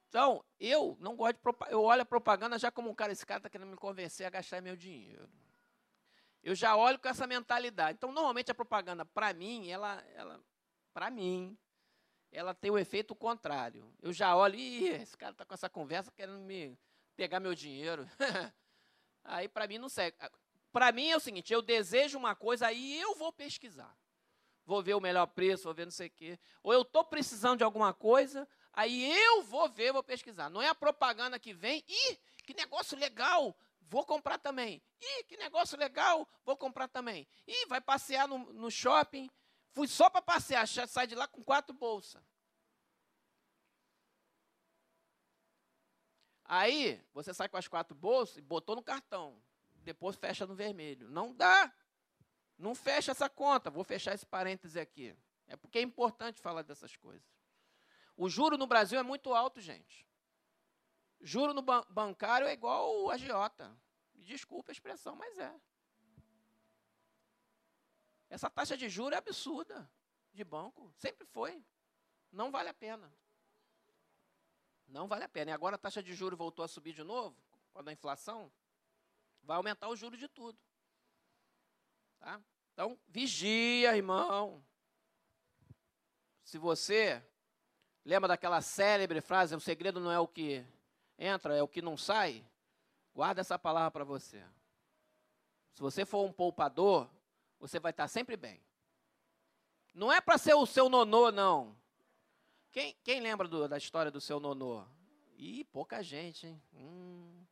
[0.09, 1.75] Então, eu não gosto de propaganda.
[1.75, 4.31] Eu olho a propaganda já como um cara, esse cara está querendo me convencer a
[4.31, 5.29] gastar meu dinheiro.
[6.43, 7.97] Eu já olho com essa mentalidade.
[7.97, 10.41] Então, normalmente a propaganda, para mim, ela, ela
[10.93, 11.57] para mim,
[12.31, 13.93] ela tem o efeito contrário.
[14.01, 16.79] Eu já olho, e esse cara está com essa conversa querendo me
[17.17, 18.09] pegar meu dinheiro.
[19.25, 20.17] aí para mim não serve.
[20.73, 23.95] Para mim é o seguinte, eu desejo uma coisa, aí eu vou pesquisar.
[24.65, 26.39] Vou ver o melhor preço, vou ver não sei o quê.
[26.63, 30.49] Ou eu estou precisando de alguma coisa, aí eu vou ver, vou pesquisar.
[30.49, 34.81] Não é a propaganda que vem, ih, que negócio legal, vou comprar também.
[35.01, 37.27] Ih, que negócio legal, vou comprar também.
[37.47, 39.29] Ih, vai passear no, no shopping,
[39.73, 42.23] Fui só para passear, sai de lá com quatro bolsas.
[46.45, 49.43] Aí, você sai com as quatro bolsas e botou no cartão.
[49.77, 51.09] Depois fecha no vermelho.
[51.09, 51.73] Não dá.
[52.59, 53.71] Não fecha essa conta.
[53.71, 55.17] Vou fechar esse parêntese aqui.
[55.47, 57.27] É porque é importante falar dessas coisas.
[58.17, 60.07] O juro no Brasil é muito alto, gente.
[61.21, 63.75] Juro no ban bancário é igual o agiota.
[64.15, 65.55] Desculpa a expressão, mas é.
[68.33, 69.87] Essa taxa de juros é absurda
[70.33, 70.91] de banco.
[70.97, 71.63] Sempre foi.
[72.33, 73.13] Não vale a pena.
[74.89, 75.51] Não vale a pena.
[75.51, 77.37] E agora a taxa de juros voltou a subir de novo,
[77.75, 78.51] com a inflação,
[79.43, 80.59] vai aumentar o juro de tudo.
[82.19, 82.41] Tá?
[82.73, 84.65] Então, vigia, irmão.
[86.43, 87.23] Se você
[88.03, 90.65] lembra daquela célebre frase, o segredo não é o que
[91.19, 92.43] entra, é o que não sai,
[93.15, 94.43] guarda essa palavra para você.
[95.75, 97.11] Se você for um poupador,
[97.63, 98.61] você vai estar sempre bem.
[99.95, 101.77] Não é para ser o seu nonô, não.
[102.73, 104.85] Quem, quem lembra do, da história do seu nonô?
[105.37, 106.61] Ih, pouca gente, hein?
[106.75, 107.47] Hum.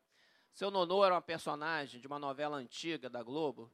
[0.53, 3.73] Seu nonô era uma personagem de uma novela antiga da Globo,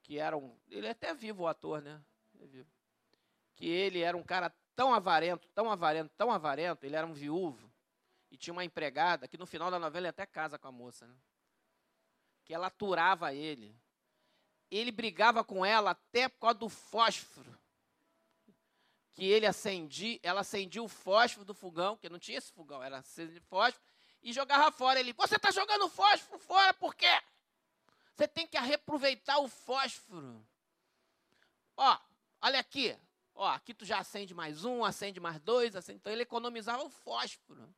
[0.00, 0.56] que era um.
[0.70, 2.00] Ele é até vivo, o ator, né?
[2.38, 2.64] É.
[3.56, 7.68] Que ele era um cara tão avarento, tão avarento, tão avarento, ele era um viúvo,
[8.30, 11.04] e tinha uma empregada que no final da novela ele até casa com a moça,
[11.04, 11.16] né?
[12.44, 13.76] Que ela aturava ele
[14.70, 17.58] ele brigava com ela até por causa do fósforo.
[19.12, 23.02] Que ele acendia, ela acendia o fósforo do fogão, que não tinha esse fogão, era
[23.42, 23.84] fósforo,
[24.22, 24.98] e jogava fora.
[24.98, 27.22] Ele, você está jogando fósforo fora por quê?
[28.14, 30.44] Você tem que reaproveitar o fósforo.
[31.76, 31.98] Ó,
[32.42, 32.96] olha aqui.
[33.34, 35.98] Ó, aqui tu já acende mais um, acende mais dois, acende.
[35.98, 37.72] Então ele economizava o fósforo.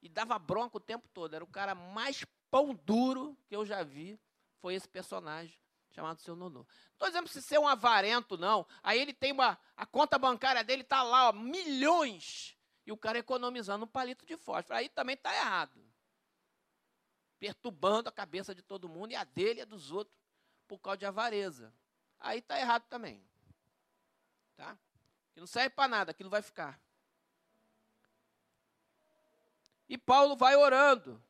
[0.00, 1.34] E dava bronca o tempo todo.
[1.34, 4.18] Era o cara mais pão duro que eu já vi.
[4.60, 5.56] Foi esse personagem
[5.98, 6.60] chamado seu Nonô.
[6.60, 8.66] Não estou dizendo se ser um avarento, não.
[8.82, 9.58] Aí ele tem uma.
[9.76, 12.56] A conta bancária dele está lá, ó, milhões.
[12.86, 14.78] E o cara economizando um palito de fósforo.
[14.78, 15.84] Aí também está errado.
[17.38, 20.16] perturbando a cabeça de todo mundo e a dele e a dos outros
[20.66, 21.72] por causa de avareza.
[22.18, 23.24] Aí está errado também.
[24.56, 24.76] Tá?
[25.32, 26.80] Que não serve para nada, aquilo vai ficar.
[29.88, 31.22] E Paulo vai orando.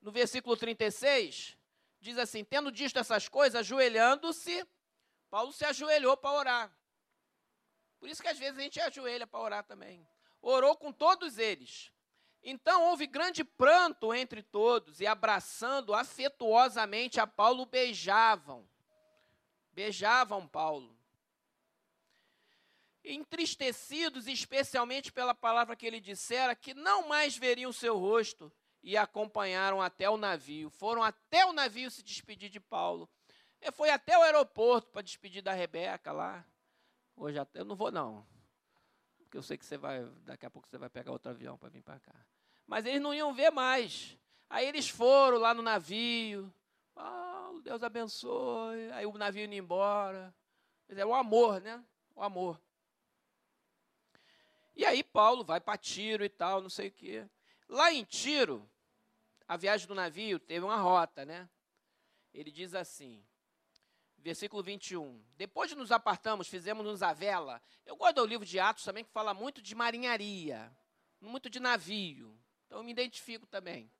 [0.00, 1.57] No versículo 36,
[2.00, 4.66] diz assim: Tendo dito essas coisas, ajoelhando-se,
[5.30, 6.78] Paulo se ajoelhou para orar.
[7.98, 10.06] Por isso que às vezes a gente ajoelha para orar também.
[10.40, 11.92] Orou com todos eles.
[12.42, 18.68] Então houve grande pranto entre todos, e abraçando afetuosamente a Paulo, beijavam.
[19.72, 20.96] Beijavam Paulo.
[23.04, 29.80] Entristecidos especialmente pela palavra que ele dissera, que não mais veriam seu rosto, e acompanharam
[29.80, 30.70] até o navio.
[30.70, 33.08] Foram até o navio se despedir de Paulo.
[33.60, 36.44] E foi até o aeroporto para despedir da Rebeca lá.
[37.16, 38.26] Hoje até eu não vou não.
[39.18, 41.68] Porque eu sei que você vai, daqui a pouco você vai pegar outro avião para
[41.68, 42.14] vir para cá.
[42.66, 44.16] Mas eles não iam ver mais.
[44.48, 46.52] Aí eles foram lá no navio.
[46.94, 48.90] Paulo, Deus abençoe.
[48.92, 50.34] Aí o navio indo embora.
[50.88, 51.84] É o amor, né?
[52.14, 52.58] O amor.
[54.74, 57.28] E aí Paulo vai para Tiro e tal, não sei o quê.
[57.68, 58.68] Lá em Tiro,
[59.46, 61.48] a viagem do navio teve uma rota, né?
[62.32, 63.22] Ele diz assim,
[64.16, 65.22] versículo 21.
[65.36, 67.62] Depois de nos apartamos, fizemos-nos a vela.
[67.84, 70.74] Eu gosto do livro de Atos também, que fala muito de marinharia,
[71.20, 72.38] muito de navio.
[72.66, 73.90] Então eu me identifico também.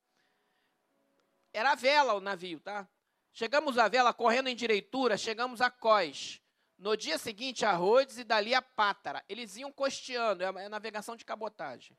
[1.53, 2.89] Era a vela o navio, tá?
[3.33, 6.41] Chegamos à vela, correndo em direitura, chegamos a Cós.
[6.77, 9.25] No dia seguinte, a Rhodes e dali a Pátara.
[9.29, 11.97] Eles iam costeando, é a é navegação de cabotagem.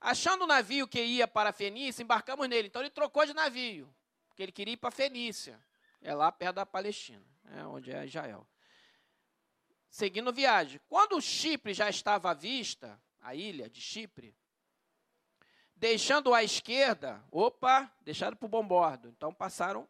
[0.00, 2.68] Achando o navio que ia para a Fenícia, embarcamos nele.
[2.68, 3.92] Então ele trocou de navio,
[4.28, 5.60] porque ele queria ir para a Fenícia.
[6.00, 7.24] É lá perto da Palestina,
[7.56, 8.46] é onde é Israel.
[9.90, 10.80] Seguindo viagem.
[10.88, 14.36] Quando o Chipre já estava à vista, a ilha de Chipre,
[15.74, 19.08] deixando à esquerda, opa, deixaram para o bombordo.
[19.08, 19.88] Então passaram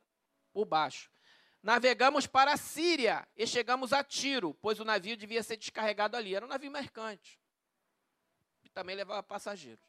[0.53, 1.11] por baixo.
[1.63, 6.35] Navegamos para a Síria e chegamos a Tiro, pois o navio devia ser descarregado ali.
[6.35, 7.41] Era um navio mercante.
[8.63, 9.85] E também levava passageiros.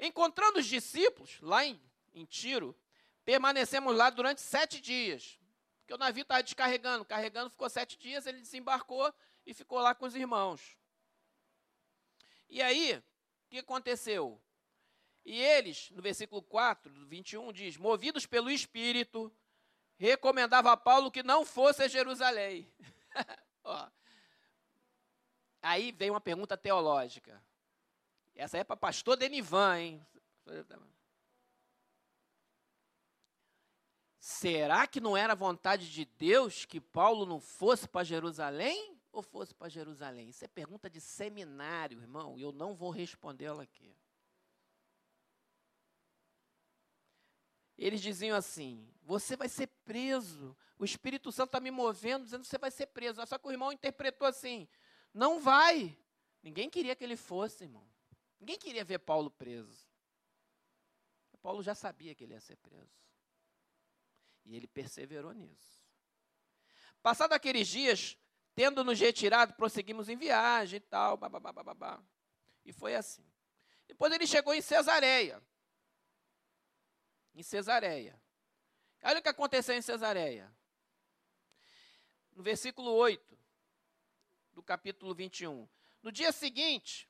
[0.00, 1.78] Encontrando os discípulos, lá em,
[2.14, 2.74] em Tiro,
[3.22, 5.38] permanecemos lá durante sete dias.
[5.80, 9.12] Porque o navio estava descarregando, carregando, ficou sete dias, ele desembarcou
[9.44, 10.78] e ficou lá com os irmãos.
[12.48, 13.02] E aí, o
[13.50, 14.40] que aconteceu?
[15.22, 19.30] E eles, no versículo 4, do 21, diz: Movidos pelo Espírito,
[19.98, 22.72] recomendava a Paulo que não fosse a Jerusalém.
[25.60, 27.40] aí vem uma pergunta teológica.
[28.40, 30.06] Essa é para pastor Denivan, hein?
[34.18, 39.54] Será que não era vontade de Deus que Paulo não fosse para Jerusalém ou fosse
[39.54, 40.30] para Jerusalém?
[40.30, 43.94] Isso é pergunta de seminário, irmão, e eu não vou respondê-la aqui.
[47.76, 50.56] Eles diziam assim: você vai ser preso.
[50.78, 53.20] O Espírito Santo está me movendo, dizendo que você vai ser preso.
[53.26, 54.66] Só que o irmão interpretou assim:
[55.12, 55.94] não vai.
[56.42, 57.86] Ninguém queria que ele fosse, irmão.
[58.40, 59.90] Ninguém queria ver Paulo preso.
[61.40, 63.00] Paulo já sabia que ele ia ser preso.
[64.44, 65.84] E ele perseverou nisso.
[67.02, 68.16] Passados aqueles dias,
[68.54, 72.02] tendo nos retirado, prosseguimos em viagem e tal, babá, babá.
[72.64, 73.24] E foi assim.
[73.86, 75.42] Depois ele chegou em Cesareia.
[77.34, 78.20] Em Cesareia.
[79.02, 80.54] Olha o que aconteceu em Cesareia.
[82.32, 83.38] No versículo 8
[84.52, 85.68] do capítulo 21.
[86.02, 87.09] No dia seguinte,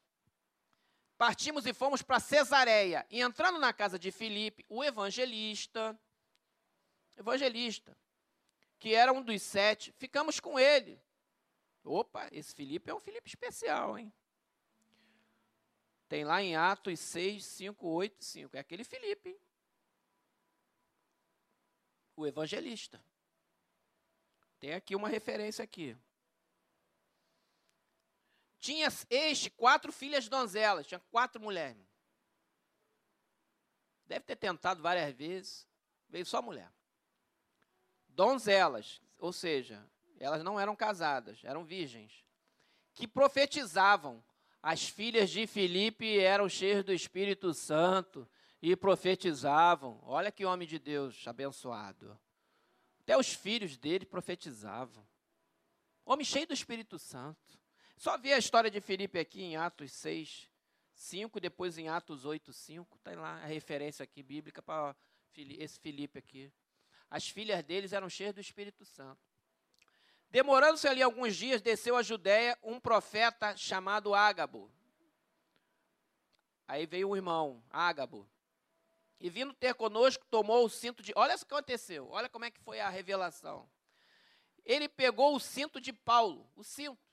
[1.21, 3.07] partimos e fomos para Cesareia.
[3.11, 6.01] E entrando na casa de Filipe, o evangelista,
[7.15, 7.95] evangelista,
[8.79, 10.99] que era um dos sete, ficamos com ele.
[11.85, 14.11] Opa, esse Filipe é um Filipe especial, hein?
[16.09, 18.57] Tem lá em Atos 6, 5, 8, 5.
[18.57, 19.41] É aquele Filipe, hein?
[22.17, 22.99] O evangelista.
[24.59, 25.95] Tem aqui uma referência aqui.
[28.61, 31.83] Tinha este quatro filhas donzelas, tinha quatro mulheres.
[34.07, 35.67] Deve ter tentado várias vezes,
[36.09, 36.71] veio só mulher.
[38.09, 39.83] Donzelas, ou seja,
[40.19, 42.23] elas não eram casadas, eram virgens,
[42.93, 44.23] que profetizavam.
[44.63, 48.29] As filhas de Filipe eram cheias do Espírito Santo
[48.61, 49.99] e profetizavam.
[50.03, 52.21] Olha que homem de Deus abençoado.
[53.01, 55.07] Até os filhos dele profetizavam.
[56.05, 57.60] Homem cheio do Espírito Santo.
[58.01, 60.51] Só ver a história de Felipe aqui em Atos 6,
[60.95, 62.97] 5, depois em Atos 8, 5.
[62.97, 64.97] Está lá a referência aqui bíblica para
[65.37, 66.51] esse Felipe aqui.
[67.11, 69.21] As filhas deles eram cheias do Espírito Santo.
[70.31, 74.73] Demorando-se ali alguns dias, desceu a Judéia um profeta chamado Ágabo.
[76.67, 78.27] Aí veio o irmão, Ágabo.
[79.21, 81.13] E vindo ter conosco, tomou o cinto de.
[81.15, 83.71] Olha o que aconteceu, olha como é que foi a revelação.
[84.65, 87.10] Ele pegou o cinto de Paulo, o cinto,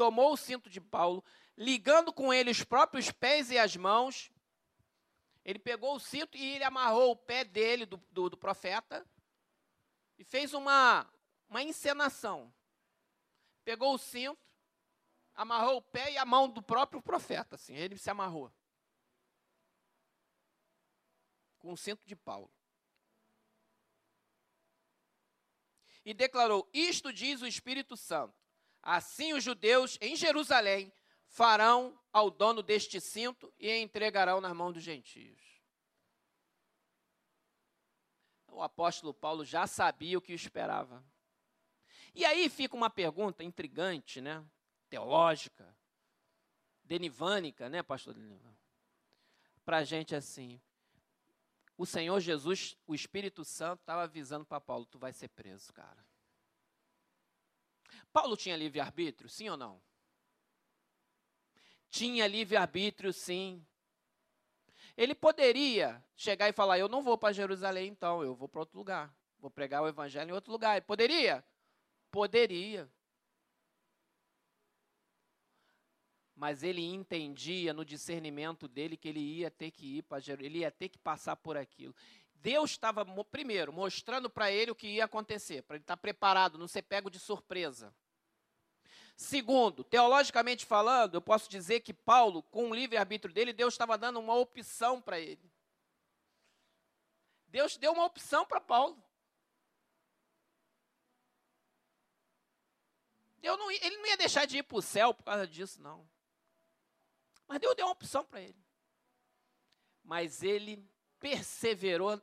[0.00, 1.22] tomou o cinto de Paulo,
[1.58, 4.32] ligando com ele os próprios pés e as mãos.
[5.44, 9.06] Ele pegou o cinto e ele amarrou o pé dele, do, do, do profeta,
[10.18, 11.06] e fez uma,
[11.50, 12.50] uma encenação.
[13.62, 14.40] Pegou o cinto,
[15.34, 18.50] amarrou o pé e a mão do próprio profeta, assim, ele se amarrou.
[21.58, 22.50] Com o cinto de Paulo.
[26.06, 28.49] E declarou: Isto diz o Espírito Santo.
[28.92, 30.92] Assim os judeus em Jerusalém
[31.28, 35.40] farão ao dono deste cinto e entregarão nas mãos dos gentios.
[38.48, 41.04] O apóstolo Paulo já sabia o que esperava.
[42.12, 44.44] E aí fica uma pergunta intrigante, né?
[44.88, 45.72] Teológica,
[46.82, 48.56] denivânica, né, pastor Denivan?
[49.64, 50.60] Para a gente assim.
[51.78, 56.09] O Senhor Jesus, o Espírito Santo, estava avisando para Paulo: tu vai ser preso, cara.
[58.12, 59.80] Paulo tinha livre-arbítrio, sim ou não?
[61.88, 63.64] Tinha livre-arbítrio, sim.
[64.96, 68.78] Ele poderia chegar e falar: Eu não vou para Jerusalém, então, eu vou para outro
[68.78, 69.14] lugar.
[69.38, 70.76] Vou pregar o evangelho em outro lugar.
[70.76, 71.44] Ele poderia?
[72.10, 72.90] Poderia.
[76.34, 80.58] Mas ele entendia no discernimento dele que ele ia ter que ir para Jerusalém, ele
[80.60, 81.94] ia ter que passar por aquilo.
[82.42, 86.66] Deus estava, primeiro, mostrando para ele o que ia acontecer, para ele estar preparado, não
[86.66, 87.94] ser pego de surpresa.
[89.14, 94.18] Segundo, teologicamente falando, eu posso dizer que Paulo, com o livre-arbítrio dele, Deus estava dando
[94.18, 95.52] uma opção para ele.
[97.48, 99.02] Deus deu uma opção para Paulo.
[103.42, 106.08] Não, ele não ia deixar de ir para o céu por causa disso, não.
[107.46, 108.64] Mas Deus deu uma opção para ele.
[110.02, 110.88] Mas ele
[111.18, 112.20] perseverou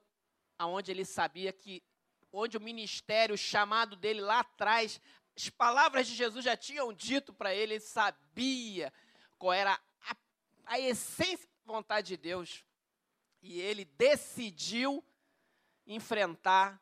[0.57, 1.83] aonde ele sabia que,
[2.31, 5.01] onde o ministério, chamado dele lá atrás,
[5.35, 8.91] as palavras de Jesus já tinham dito para ele, ele sabia
[9.37, 10.15] qual era a,
[10.65, 12.65] a essência da vontade de Deus.
[13.41, 15.05] E ele decidiu
[15.85, 16.81] enfrentar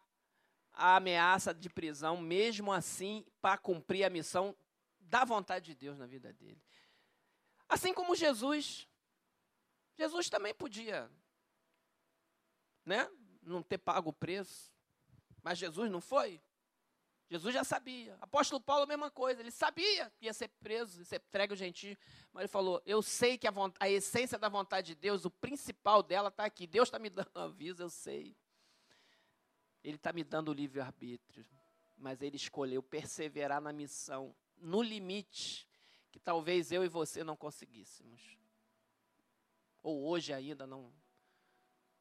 [0.72, 4.56] a ameaça de prisão, mesmo assim, para cumprir a missão
[5.00, 6.62] da vontade de Deus na vida dele.
[7.68, 8.88] Assim como Jesus.
[9.98, 11.10] Jesus também podia,
[12.86, 13.10] né?
[13.46, 14.74] Não ter pago o preço.
[15.42, 16.42] Mas Jesus não foi.
[17.30, 18.18] Jesus já sabia.
[18.22, 19.42] Apóstolo Paulo, a mesma coisa.
[19.42, 21.98] Ele sabia que ia ser preso, ia ser entregue ao gentio.
[22.32, 26.04] Mas ele falou: Eu sei que a, a essência da vontade de Deus, o principal
[26.04, 26.68] dela está aqui.
[26.68, 28.36] Deus está me dando aviso, eu sei.
[29.84, 31.46] Ele está me dando o livre-arbítrio.
[31.98, 35.66] Mas ele escolheu perseverar na missão, no limite,
[36.12, 38.38] que talvez eu e você não conseguíssemos.
[39.82, 40.92] Ou hoje ainda não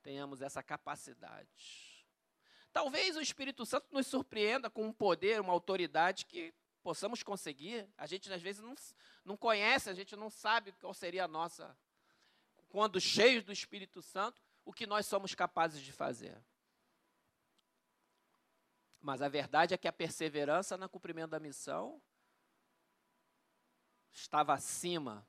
[0.05, 2.07] tenhamos essa capacidade.
[2.73, 6.53] Talvez o Espírito Santo nos surpreenda com um poder, uma autoridade que
[6.83, 7.89] possamos conseguir.
[7.97, 8.75] A gente, às vezes, não,
[9.25, 11.77] não conhece, a gente não sabe qual seria a nossa.
[12.69, 16.37] Quando cheios do Espírito Santo, o que nós somos capazes de fazer.
[19.01, 22.01] Mas a verdade é que a perseverança no cumprimento da missão
[24.13, 25.27] estava acima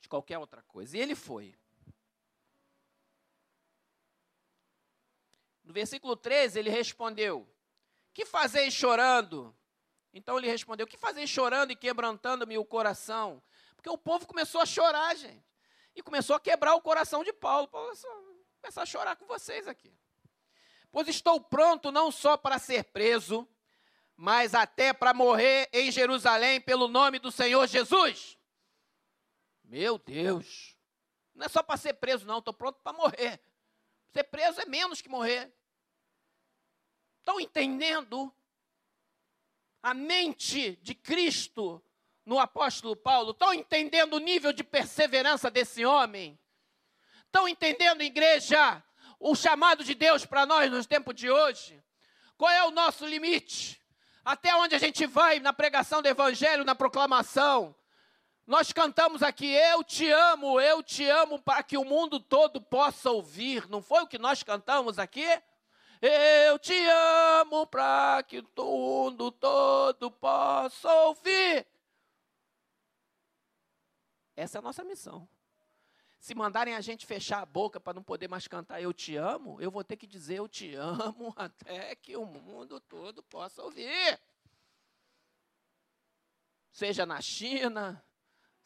[0.00, 0.96] de qualquer outra coisa.
[0.96, 1.56] E ele foi.
[5.66, 7.46] No versículo 13, ele respondeu:
[8.14, 9.54] Que fazeis chorando?
[10.14, 13.42] Então ele respondeu: Que fazeis chorando e quebrantando-me o coração?
[13.74, 15.44] Porque o povo começou a chorar, gente.
[15.94, 17.66] E começou a quebrar o coração de Paulo.
[17.66, 17.90] Paulo
[18.60, 19.92] começou a chorar com vocês aqui.
[20.92, 23.46] Pois estou pronto não só para ser preso,
[24.14, 28.38] mas até para morrer em Jerusalém pelo nome do Senhor Jesus.
[29.64, 30.76] Meu Deus.
[31.34, 32.38] Não é só para ser preso, não.
[32.38, 33.40] Estou pronto para morrer.
[34.08, 35.52] Ser preso é menos que morrer.
[37.26, 38.32] Estão entendendo
[39.82, 41.82] a mente de Cristo
[42.24, 43.32] no apóstolo Paulo?
[43.32, 46.38] Estão entendendo o nível de perseverança desse homem?
[47.24, 48.80] Estão entendendo, igreja,
[49.18, 51.82] o chamado de Deus para nós nos tempos de hoje?
[52.38, 53.82] Qual é o nosso limite?
[54.24, 57.74] Até onde a gente vai na pregação do Evangelho, na proclamação?
[58.46, 63.10] Nós cantamos aqui, eu te amo, eu te amo, para que o mundo todo possa
[63.10, 63.68] ouvir.
[63.68, 65.26] Não foi o que nós cantamos aqui?
[66.00, 71.66] Eu te amo, para que o mundo todo possa ouvir.
[74.36, 75.28] Essa é a nossa missão.
[76.18, 79.60] Se mandarem a gente fechar a boca para não poder mais cantar Eu te amo,
[79.60, 84.20] eu vou ter que dizer Eu te amo até que o mundo todo possa ouvir.
[86.72, 88.04] Seja na China,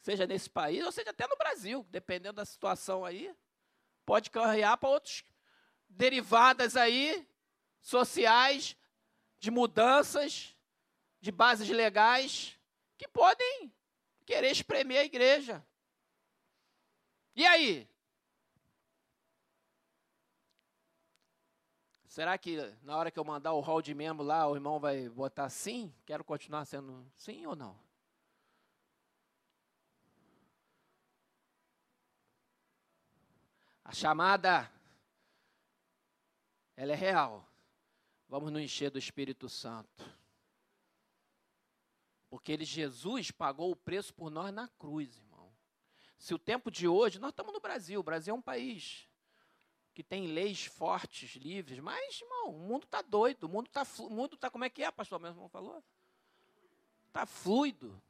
[0.01, 3.33] seja nesse país, ou seja até no Brasil, dependendo da situação aí.
[4.05, 5.23] pode carrear para outros
[5.91, 7.27] derivadas aí
[7.81, 8.75] sociais
[9.39, 10.55] de mudanças
[11.19, 12.57] de bases legais
[12.97, 13.71] que podem
[14.25, 15.65] querer espremer a igreja.
[17.35, 17.89] E aí?
[22.07, 25.07] Será que na hora que eu mandar o hall de membro lá, o irmão vai
[25.07, 25.93] botar sim?
[26.05, 27.79] Quero continuar sendo sim ou não?
[33.85, 34.69] A chamada,
[36.81, 37.47] ela é real.
[38.27, 40.03] Vamos nos encher do Espírito Santo.
[42.27, 45.53] Porque ele, Jesus, pagou o preço por nós na cruz, irmão.
[46.17, 49.07] Se o tempo de hoje, nós estamos no Brasil, o Brasil é um país
[49.93, 54.35] que tem leis fortes, livres, mas, irmão, o mundo está doido, o mundo está, mundo
[54.35, 55.83] tá, como é que é, pastor, meu irmão falou?
[57.09, 58.01] Está fluido,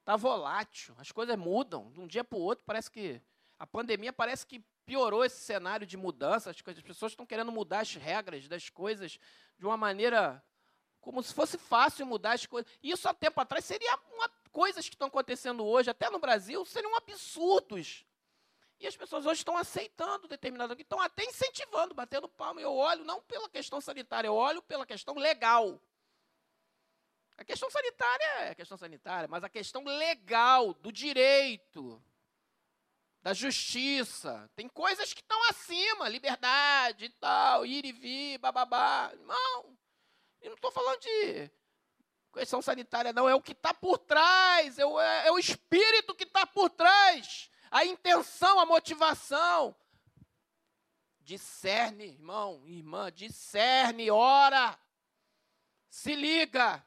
[0.00, 3.22] está volátil, as coisas mudam, de um dia para o outro, parece que,
[3.56, 7.80] a pandemia parece que piorou esse cenário de mudança, as, as pessoas estão querendo mudar
[7.80, 9.18] as regras das coisas
[9.58, 10.42] de uma maneira,
[11.00, 14.94] como se fosse fácil mudar as coisas, isso há tempo atrás seria uma, coisas que
[14.94, 18.04] estão acontecendo hoje, até no Brasil, seriam absurdos,
[18.80, 22.60] e as pessoas hoje estão aceitando determinado, estão até incentivando, batendo palma.
[22.60, 25.80] Eu olho não pela questão sanitária, eu olho pela questão legal.
[27.36, 32.02] A questão sanitária é a questão sanitária, mas a questão legal, do direito,
[33.24, 34.48] da justiça.
[34.54, 39.10] Tem coisas que estão acima, liberdade e tal, ir e vir, bababá.
[39.20, 39.76] Não,
[40.42, 41.50] eu não estou falando de
[42.34, 43.26] questão sanitária, não.
[43.26, 46.68] É o que está por trás, é o, é, é o espírito que está por
[46.68, 49.74] trás a intenção, a motivação.
[51.20, 54.78] Discerne, irmão, irmã, discerne, ora,
[55.88, 56.86] se liga.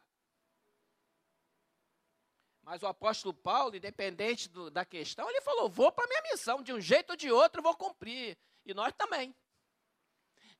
[2.67, 6.61] Mas o apóstolo Paulo, independente do, da questão, ele falou: vou para a minha missão,
[6.61, 8.37] de um jeito ou de outro vou cumprir.
[8.65, 9.33] E nós também.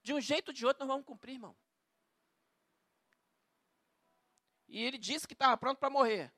[0.01, 1.53] De um jeito ou de outro nós vamos cumprir, irmão.
[4.69, 6.31] E ele disse que estava pronto para morrer.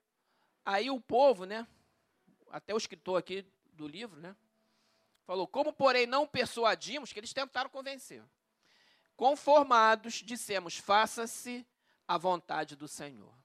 [0.66, 1.68] Aí o povo, né?
[2.50, 4.36] Até o escritor aqui do livro, né?
[5.24, 8.24] Falou: Como, porém, não persuadimos, que eles tentaram convencer.
[9.16, 11.64] Conformados, dissemos: Faça-se
[12.08, 13.39] a vontade do Senhor.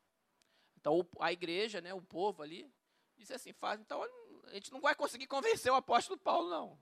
[0.85, 2.71] Então, a igreja, né, o povo ali,
[3.17, 3.81] disse assim: faz.
[3.81, 4.03] Então,
[4.49, 6.79] a gente não vai conseguir convencer o apóstolo Paulo, não.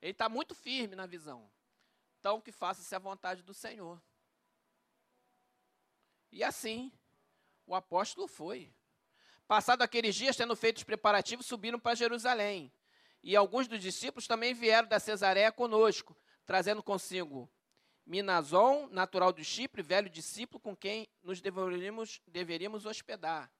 [0.00, 1.50] Ele está muito firme na visão.
[2.20, 4.00] Então, que faça-se a vontade do Senhor.
[6.30, 6.92] E assim,
[7.66, 8.72] o apóstolo foi.
[9.48, 12.72] Passado aqueles dias, tendo feito os preparativos, subiram para Jerusalém.
[13.24, 17.50] E alguns dos discípulos também vieram da Cesareia conosco, trazendo consigo
[18.06, 23.50] Minazon, natural do Chipre, velho discípulo com quem nos deveríamos, deveríamos hospedar.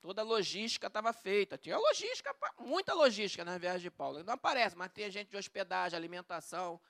[0.00, 1.56] Toda a logística estava feita.
[1.56, 4.22] Tinha logística, muita logística na viagem de Paulo.
[4.22, 6.80] Não aparece, mas tem gente de hospedagem, alimentação,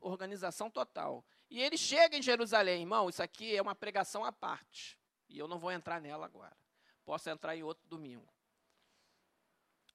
[0.00, 1.24] organização total.
[1.50, 4.98] E ele chega em Jerusalém, irmão, isso aqui é uma pregação à parte.
[5.28, 6.56] E eu não vou entrar nela agora.
[7.04, 8.32] Posso entrar em outro domingo.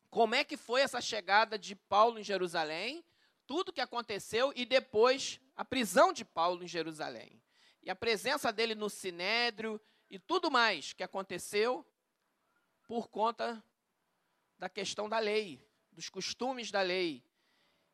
[0.10, 3.06] Como é que foi essa chegada de Paulo em Jerusalém?
[3.50, 7.41] Tudo que aconteceu e depois a prisão de Paulo em Jerusalém.
[7.82, 11.84] E a presença dele no sinédrio e tudo mais que aconteceu
[12.84, 13.64] por conta
[14.60, 17.26] da questão da lei, dos costumes da lei.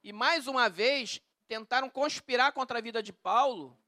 [0.04, 3.80] E mais uma vez tentaram conspirar contra a vida de Paulo,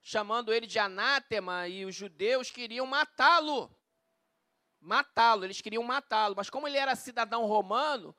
[0.00, 3.70] chamando ele de anátema, e os judeus queriam matá-lo
[4.80, 8.16] matá-lo, eles queriam matá-lo, mas como ele era cidadão romano,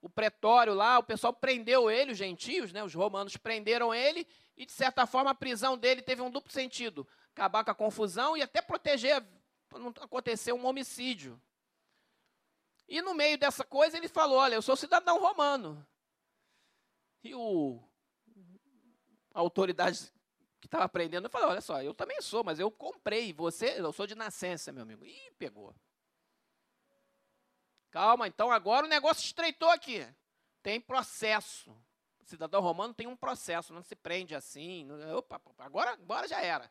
[0.00, 4.26] o pretório lá, o pessoal prendeu ele, os gentios, né, os romanos prenderam ele,
[4.56, 8.36] e de certa forma a prisão dele teve um duplo sentido: acabar com a confusão
[8.36, 9.24] e até proteger,
[9.68, 11.40] para não acontecer um homicídio.
[12.88, 15.86] E no meio dessa coisa ele falou: Olha, eu sou cidadão romano.
[17.22, 17.82] E o,
[19.34, 20.10] a autoridade
[20.60, 23.92] que estava aprendendo, eu falei, olha só, eu também sou, mas eu comprei, você, eu
[23.92, 25.04] sou de nascença, meu amigo.
[25.04, 25.74] Ih, pegou.
[27.90, 30.06] Calma, então agora o negócio estreitou aqui.
[30.62, 31.70] Tem processo.
[32.20, 34.86] O cidadão romano tem um processo, não se prende assim.
[35.16, 36.70] Opa, agora, agora já era.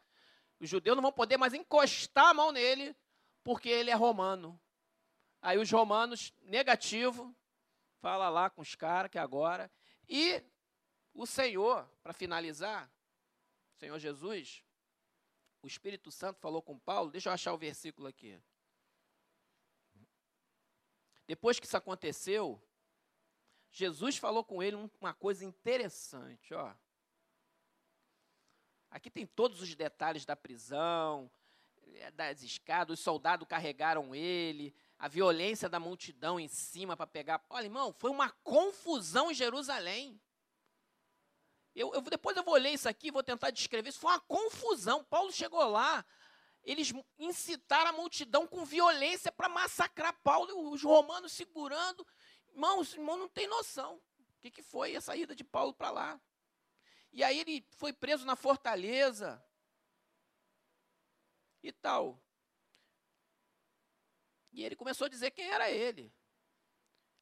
[0.60, 2.96] Os judeus não vão poder mais encostar a mão nele,
[3.44, 4.60] porque ele é romano.
[5.42, 7.36] Aí os romanos, negativo,
[8.00, 9.72] fala lá com os caras que agora.
[10.08, 10.44] E
[11.14, 12.92] o Senhor, para finalizar,
[13.76, 14.64] Senhor Jesus,
[15.62, 18.40] o Espírito Santo falou com Paulo, deixa eu achar o versículo aqui.
[21.28, 22.62] Depois que isso aconteceu,
[23.70, 26.74] Jesus falou com ele uma coisa interessante, ó.
[28.90, 31.30] Aqui tem todos os detalhes da prisão,
[31.96, 37.44] é, das escadas, os soldados carregaram ele, a violência da multidão em cima para pegar.
[37.50, 40.20] Olha, irmão, foi uma confusão em Jerusalém.
[41.76, 43.90] Eu, eu, depois eu vou ler isso aqui, vou tentar descrever.
[43.90, 45.04] Isso foi uma confusão.
[45.04, 46.04] Paulo chegou lá,
[46.68, 52.06] eles incitaram a multidão com violência para massacrar Paulo, os romanos segurando.
[52.50, 53.96] Irmãos, irmão não tem noção.
[53.96, 56.22] O que, que foi a saída de Paulo para lá?
[57.14, 59.42] E aí ele foi preso na fortaleza.
[61.64, 62.22] E tal.
[64.52, 66.14] E ele começou a dizer quem era ele.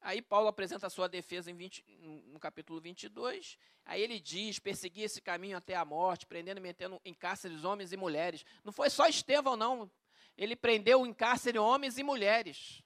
[0.00, 1.84] Aí Paulo apresenta a sua defesa 20,
[2.26, 3.58] no capítulo 22.
[3.84, 7.92] Aí ele diz: perseguir esse caminho até a morte, prendendo e metendo em cárceres homens
[7.92, 8.44] e mulheres.
[8.64, 9.90] Não foi só Estevão, não.
[10.36, 12.82] Ele prendeu em cárcere homens e mulheres.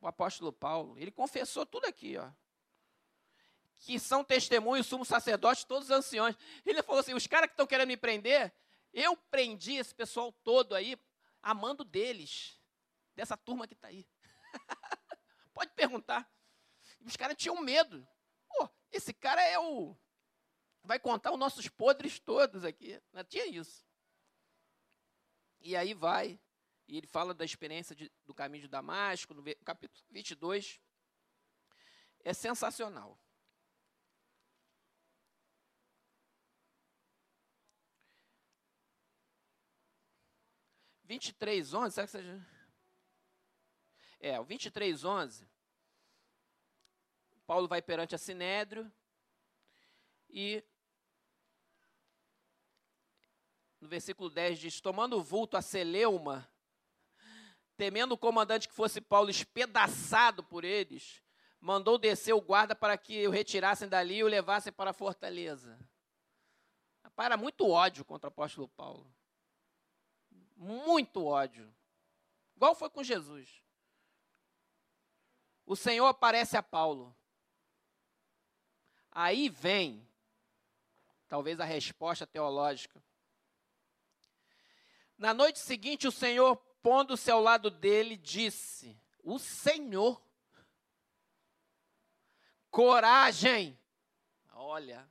[0.00, 0.98] O apóstolo Paulo.
[0.98, 2.30] Ele confessou tudo aqui, ó.
[3.80, 6.36] Que são testemunhos, sumo sacerdote, todos os anciões.
[6.66, 8.52] Ele falou assim: os caras que estão querendo me prender,
[8.92, 10.98] eu prendi esse pessoal todo aí,
[11.42, 12.60] amando deles,
[13.14, 14.06] dessa turma que está aí.
[15.58, 16.32] Pode perguntar.
[17.00, 18.06] Os caras tinham medo.
[18.46, 19.98] Pô, esse cara é o.
[20.84, 23.02] Vai contar os nossos podres todos aqui.
[23.12, 23.84] Não tinha isso.
[25.58, 26.40] E aí vai.
[26.86, 30.80] E ele fala da experiência de, do caminho de Damasco, no capítulo 22.
[32.20, 33.20] É sensacional.
[41.02, 42.46] Vinte e três, onze, será que seja?
[44.20, 45.47] É, o 23, 11.
[47.48, 48.92] Paulo vai perante a Sinédrio
[50.28, 50.62] e
[53.80, 56.46] no versículo 10 diz: Tomando o vulto a Celeuma,
[57.74, 61.22] temendo o comandante que fosse Paulo espedaçado por eles,
[61.58, 65.78] mandou descer o guarda para que o retirassem dali e o levassem para a fortaleza.
[67.16, 69.10] Para muito ódio contra o apóstolo Paulo.
[70.54, 71.74] Muito ódio.
[72.54, 73.66] Igual foi com Jesus
[75.68, 77.14] o Senhor aparece a Paulo.
[79.20, 80.06] Aí vem,
[81.26, 83.02] talvez, a resposta teológica.
[85.16, 90.22] Na noite seguinte, o Senhor, pondo-se ao lado dele, disse: O Senhor,
[92.70, 93.76] coragem.
[94.52, 95.10] Olha,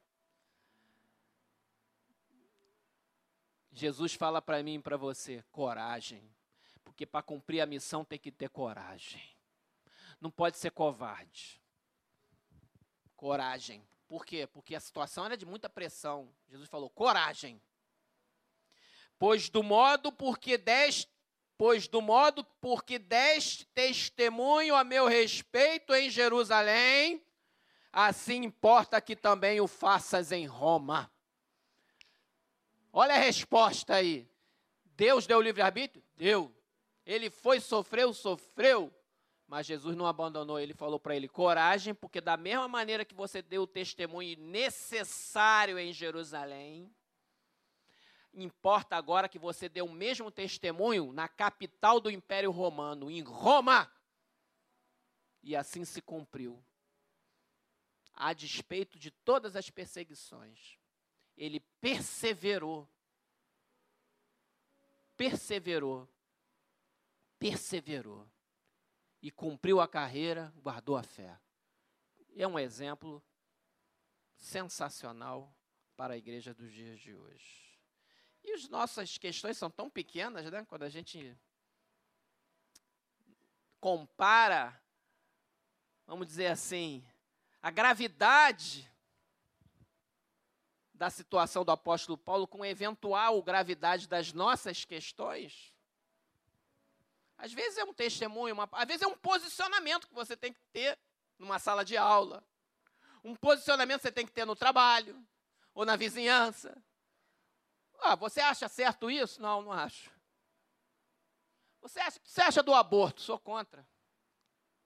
[3.72, 6.24] Jesus fala para mim e para você: coragem,
[6.86, 9.38] porque para cumprir a missão tem que ter coragem
[10.20, 11.62] não pode ser covarde.
[13.16, 13.88] Coragem.
[14.08, 14.48] Por quê?
[14.48, 16.34] Porque a situação era de muita pressão.
[16.50, 17.62] Jesus falou: coragem.
[19.20, 21.10] Pois do modo porque deste
[21.58, 27.26] pois do modo porque deste testemunho a meu respeito em Jerusalém,
[27.92, 31.12] assim importa que também o faças em Roma.
[32.94, 34.30] Olha a resposta aí.
[34.96, 36.04] Deus deu livre-arbítrio?
[36.16, 36.56] Deu.
[37.06, 38.94] Ele foi, sofreu, sofreu.
[39.48, 43.42] Mas Jesus não abandonou, ele falou para ele: coragem, porque da mesma maneira que você
[43.42, 46.94] deu o testemunho necessário em Jerusalém,
[48.34, 53.90] importa agora que você dê o mesmo testemunho na capital do Império Romano, em Roma.
[55.42, 56.62] E assim se cumpriu.
[58.14, 60.78] A despeito de todas as perseguições,
[61.38, 62.90] ele perseverou.
[65.16, 66.10] Perseverou.
[67.40, 68.28] Perseverou
[69.22, 71.40] e cumpriu a carreira, guardou a fé.
[72.36, 73.24] É um exemplo
[74.36, 75.54] sensacional
[75.96, 77.68] para a igreja dos dias de hoje.
[78.44, 80.64] E as nossas questões são tão pequenas, né?
[80.66, 81.38] Quando a gente
[83.80, 84.80] compara,
[86.06, 87.06] vamos dizer assim,
[87.62, 88.90] a gravidade
[90.94, 95.74] da situação do apóstolo Paulo com a eventual gravidade das nossas questões,
[97.38, 100.62] às vezes é um testemunho, uma, às vezes é um posicionamento que você tem que
[100.74, 100.98] ter
[101.38, 102.44] numa sala de aula.
[103.24, 105.24] Um posicionamento que você tem que ter no trabalho
[105.74, 106.76] ou na vizinhança.
[108.00, 109.42] Ah, você acha certo isso?
[109.42, 110.12] Não, não acho.
[111.82, 113.22] Você acha, você acha do aborto?
[113.22, 113.88] Sou contra.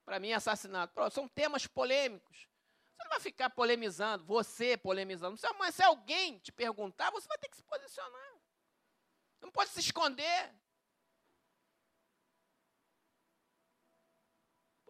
[0.03, 0.93] Para mim, é assassinato.
[1.11, 2.47] São temas polêmicos.
[2.95, 5.39] Você não vai ficar polemizando, você polemizando.
[5.57, 8.35] Mas se alguém te perguntar, você vai ter que se posicionar.
[9.41, 10.53] Não pode se esconder.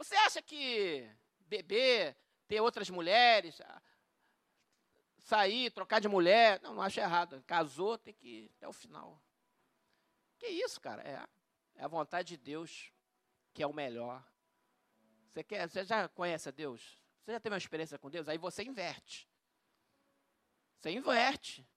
[0.02, 1.08] Você acha que
[1.42, 3.62] beber, ter outras mulheres,
[5.20, 7.44] sair, trocar de mulher, não, não acho errado.
[7.46, 9.22] Casou, tem que ir até o final.
[10.40, 11.04] Que isso, cara?
[11.04, 11.24] É,
[11.76, 12.92] é a vontade de Deus
[13.54, 14.26] que é o melhor.
[15.30, 17.00] Você, quer, você já conhece a Deus?
[17.24, 18.28] Você já teve uma experiência com Deus?
[18.28, 19.30] Aí você inverte.
[20.80, 21.70] Você inverte.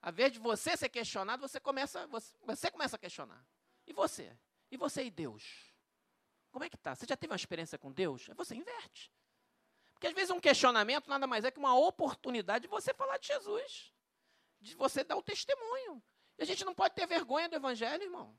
[0.00, 3.44] A vez de você ser questionado, você começa, você, você começa a questionar.
[3.84, 4.32] E você?
[4.70, 5.75] E você e Deus?
[6.56, 6.94] Como é que tá?
[6.94, 8.28] Você já teve uma experiência com Deus?
[8.34, 9.12] Você inverte.
[9.92, 13.26] Porque às vezes um questionamento nada mais é que uma oportunidade de você falar de
[13.26, 13.92] Jesus,
[14.58, 16.02] de você dar o testemunho.
[16.38, 18.34] E a gente não pode ter vergonha do evangelho, irmão.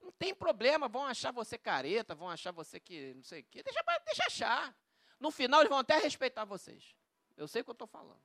[0.00, 3.62] Não tem problema, vão achar você careta, vão achar você que não sei o quê.
[3.62, 4.74] Deixa, deixa achar.
[5.18, 6.96] No final, eles vão até respeitar vocês.
[7.36, 8.24] Eu sei o que eu estou falando.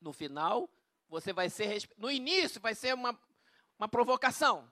[0.00, 0.68] No final,
[1.08, 1.88] você vai ser.
[1.96, 3.16] No início, vai ser uma,
[3.78, 4.68] uma provocação.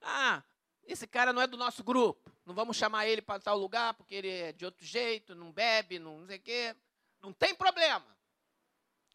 [0.00, 0.42] Ah,
[0.84, 2.32] esse cara não é do nosso grupo.
[2.44, 5.98] Não vamos chamar ele para tal lugar porque ele é de outro jeito, não bebe,
[5.98, 6.76] não sei o quê.
[7.20, 8.06] Não tem problema.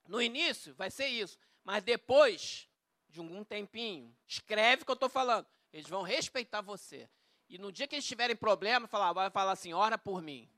[0.07, 1.37] No início vai ser isso.
[1.63, 2.69] Mas depois
[3.09, 5.47] de algum tempinho, escreve o que eu estou falando.
[5.71, 7.09] Eles vão respeitar você.
[7.47, 10.49] E no dia que eles tiverem problema, falar, vai falar assim: ora por mim.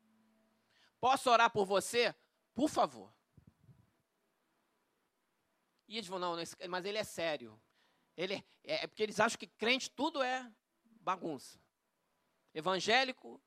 [1.00, 2.16] Posso orar por você?
[2.54, 3.14] Por favor.
[5.88, 6.36] E eles vão, não,
[6.70, 7.60] mas ele é sério.
[8.16, 10.52] Ele é, é porque eles acham que crente tudo é
[11.02, 11.60] bagunça.
[12.54, 13.42] Evangélico,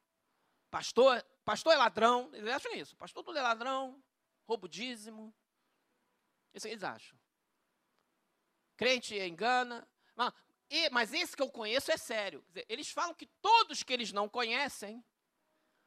[0.71, 2.97] pastor, pastor é ladrão, eles acham isso.
[2.97, 4.03] Pastor tudo é ladrão,
[4.47, 5.35] roubo dízimo.
[6.53, 7.19] Isso eles acham.
[8.77, 9.89] Crente engana.
[10.15, 10.33] Mas,
[10.71, 12.45] e, mas esse que eu conheço é sério.
[12.49, 15.05] Dizer, eles falam que todos que eles não conhecem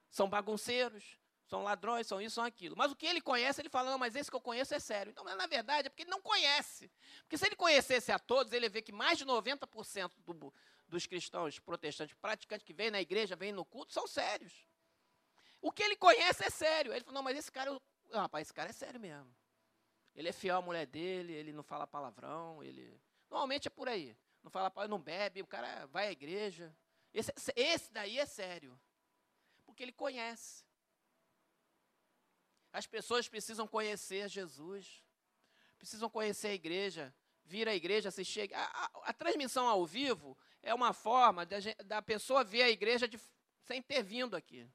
[0.09, 1.17] são bagunceiros,
[1.51, 2.77] são ladrões, são isso, são aquilo.
[2.77, 5.11] Mas o que ele conhece, ele fala, não, mas esse que eu conheço é sério.
[5.11, 6.89] Então, na verdade, é porque ele não conhece.
[7.23, 10.53] Porque se ele conhecesse a todos, ele vê que mais de 90% do,
[10.87, 14.65] dos cristãos protestantes praticantes que vêm na igreja, vêm no culto, são sérios.
[15.61, 16.93] O que ele conhece é sério.
[16.93, 17.77] Ele falou, não, mas esse cara,
[18.13, 19.35] ah, rapaz, esse cara é sério mesmo.
[20.15, 22.97] Ele é fiel à mulher dele, ele não fala palavrão, ele...
[23.29, 24.15] Normalmente é por aí.
[24.41, 26.73] Não fala, não bebe, o cara vai à igreja.
[27.13, 28.79] Esse, esse daí é sério.
[29.65, 30.63] Porque ele conhece.
[32.71, 35.03] As pessoas precisam conhecer Jesus,
[35.77, 37.13] precisam conhecer a igreja,
[37.43, 38.53] vir à igreja, assistir.
[38.53, 43.07] A, a, a transmissão ao vivo é uma forma da, da pessoa ver a igreja
[43.07, 43.19] de,
[43.63, 44.69] sem ter vindo aqui.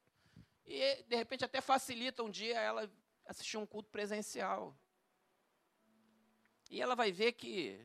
[0.65, 2.91] E, de repente, até facilita um dia ela
[3.25, 4.77] assistir um culto presencial.
[6.69, 7.83] E ela vai ver que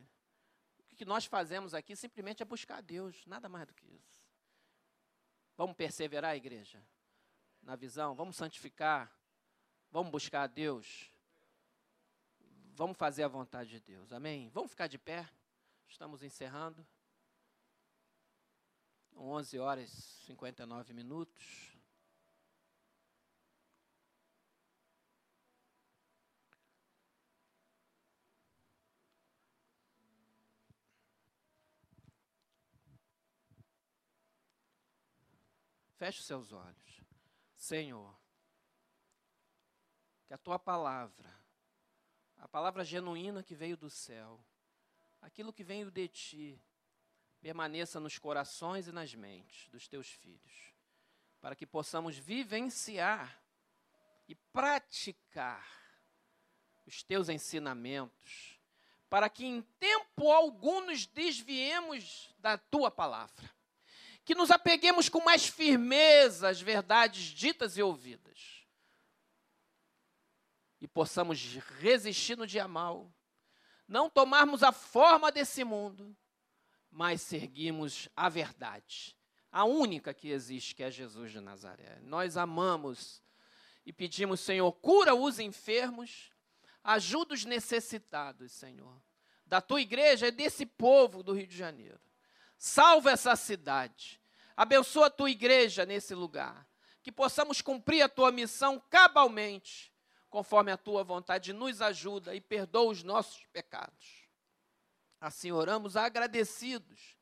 [0.91, 4.21] o que nós fazemos aqui simplesmente é buscar a Deus, nada mais do que isso.
[5.55, 6.85] Vamos perseverar, igreja,
[7.61, 9.11] na visão, vamos santificar,
[9.93, 11.07] Vamos buscar a Deus.
[12.73, 14.11] Vamos fazer a vontade de Deus.
[14.11, 14.49] Amém?
[14.49, 15.29] Vamos ficar de pé.
[15.87, 16.83] Estamos encerrando.
[19.15, 21.77] 11 horas e 59 minutos.
[35.97, 37.01] Feche os seus olhos.
[37.53, 38.22] Senhor,
[40.33, 41.31] que a tua palavra,
[42.39, 44.43] a palavra genuína que veio do céu,
[45.21, 46.59] aquilo que veio de ti,
[47.39, 50.73] permaneça nos corações e nas mentes dos teus filhos,
[51.39, 53.39] para que possamos vivenciar
[54.27, 55.63] e praticar
[56.87, 58.59] os teus ensinamentos,
[59.11, 63.51] para que em tempo algum nos desviemos da tua palavra,
[64.25, 68.52] que nos apeguemos com mais firmeza às verdades ditas e ouvidas
[70.83, 73.09] e possamos resistir no dia mal,
[73.87, 76.13] não tomarmos a forma desse mundo,
[76.91, 79.17] mas seguirmos a verdade,
[79.49, 82.01] a única que existe, que é Jesus de Nazaré.
[82.01, 83.23] Nós amamos
[83.85, 86.33] e pedimos, Senhor, cura os enfermos,
[86.83, 89.01] ajuda os necessitados, Senhor,
[89.45, 92.01] da tua igreja e desse povo do Rio de Janeiro.
[92.57, 94.19] Salva essa cidade,
[94.53, 96.67] abençoa a tua igreja nesse lugar,
[97.01, 99.92] que possamos cumprir a tua missão cabalmente
[100.33, 104.27] conforme a tua vontade, nos ajuda e perdoa os nossos pecados.
[105.21, 107.15] Assim oramos agradecidos,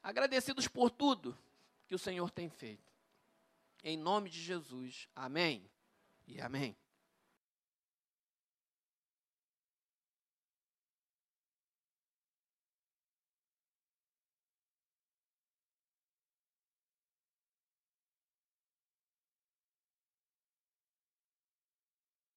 [0.00, 1.36] agradecidos por tudo
[1.88, 2.94] que o Senhor tem feito.
[3.82, 5.68] Em nome de Jesus, amém
[6.28, 6.76] e amém.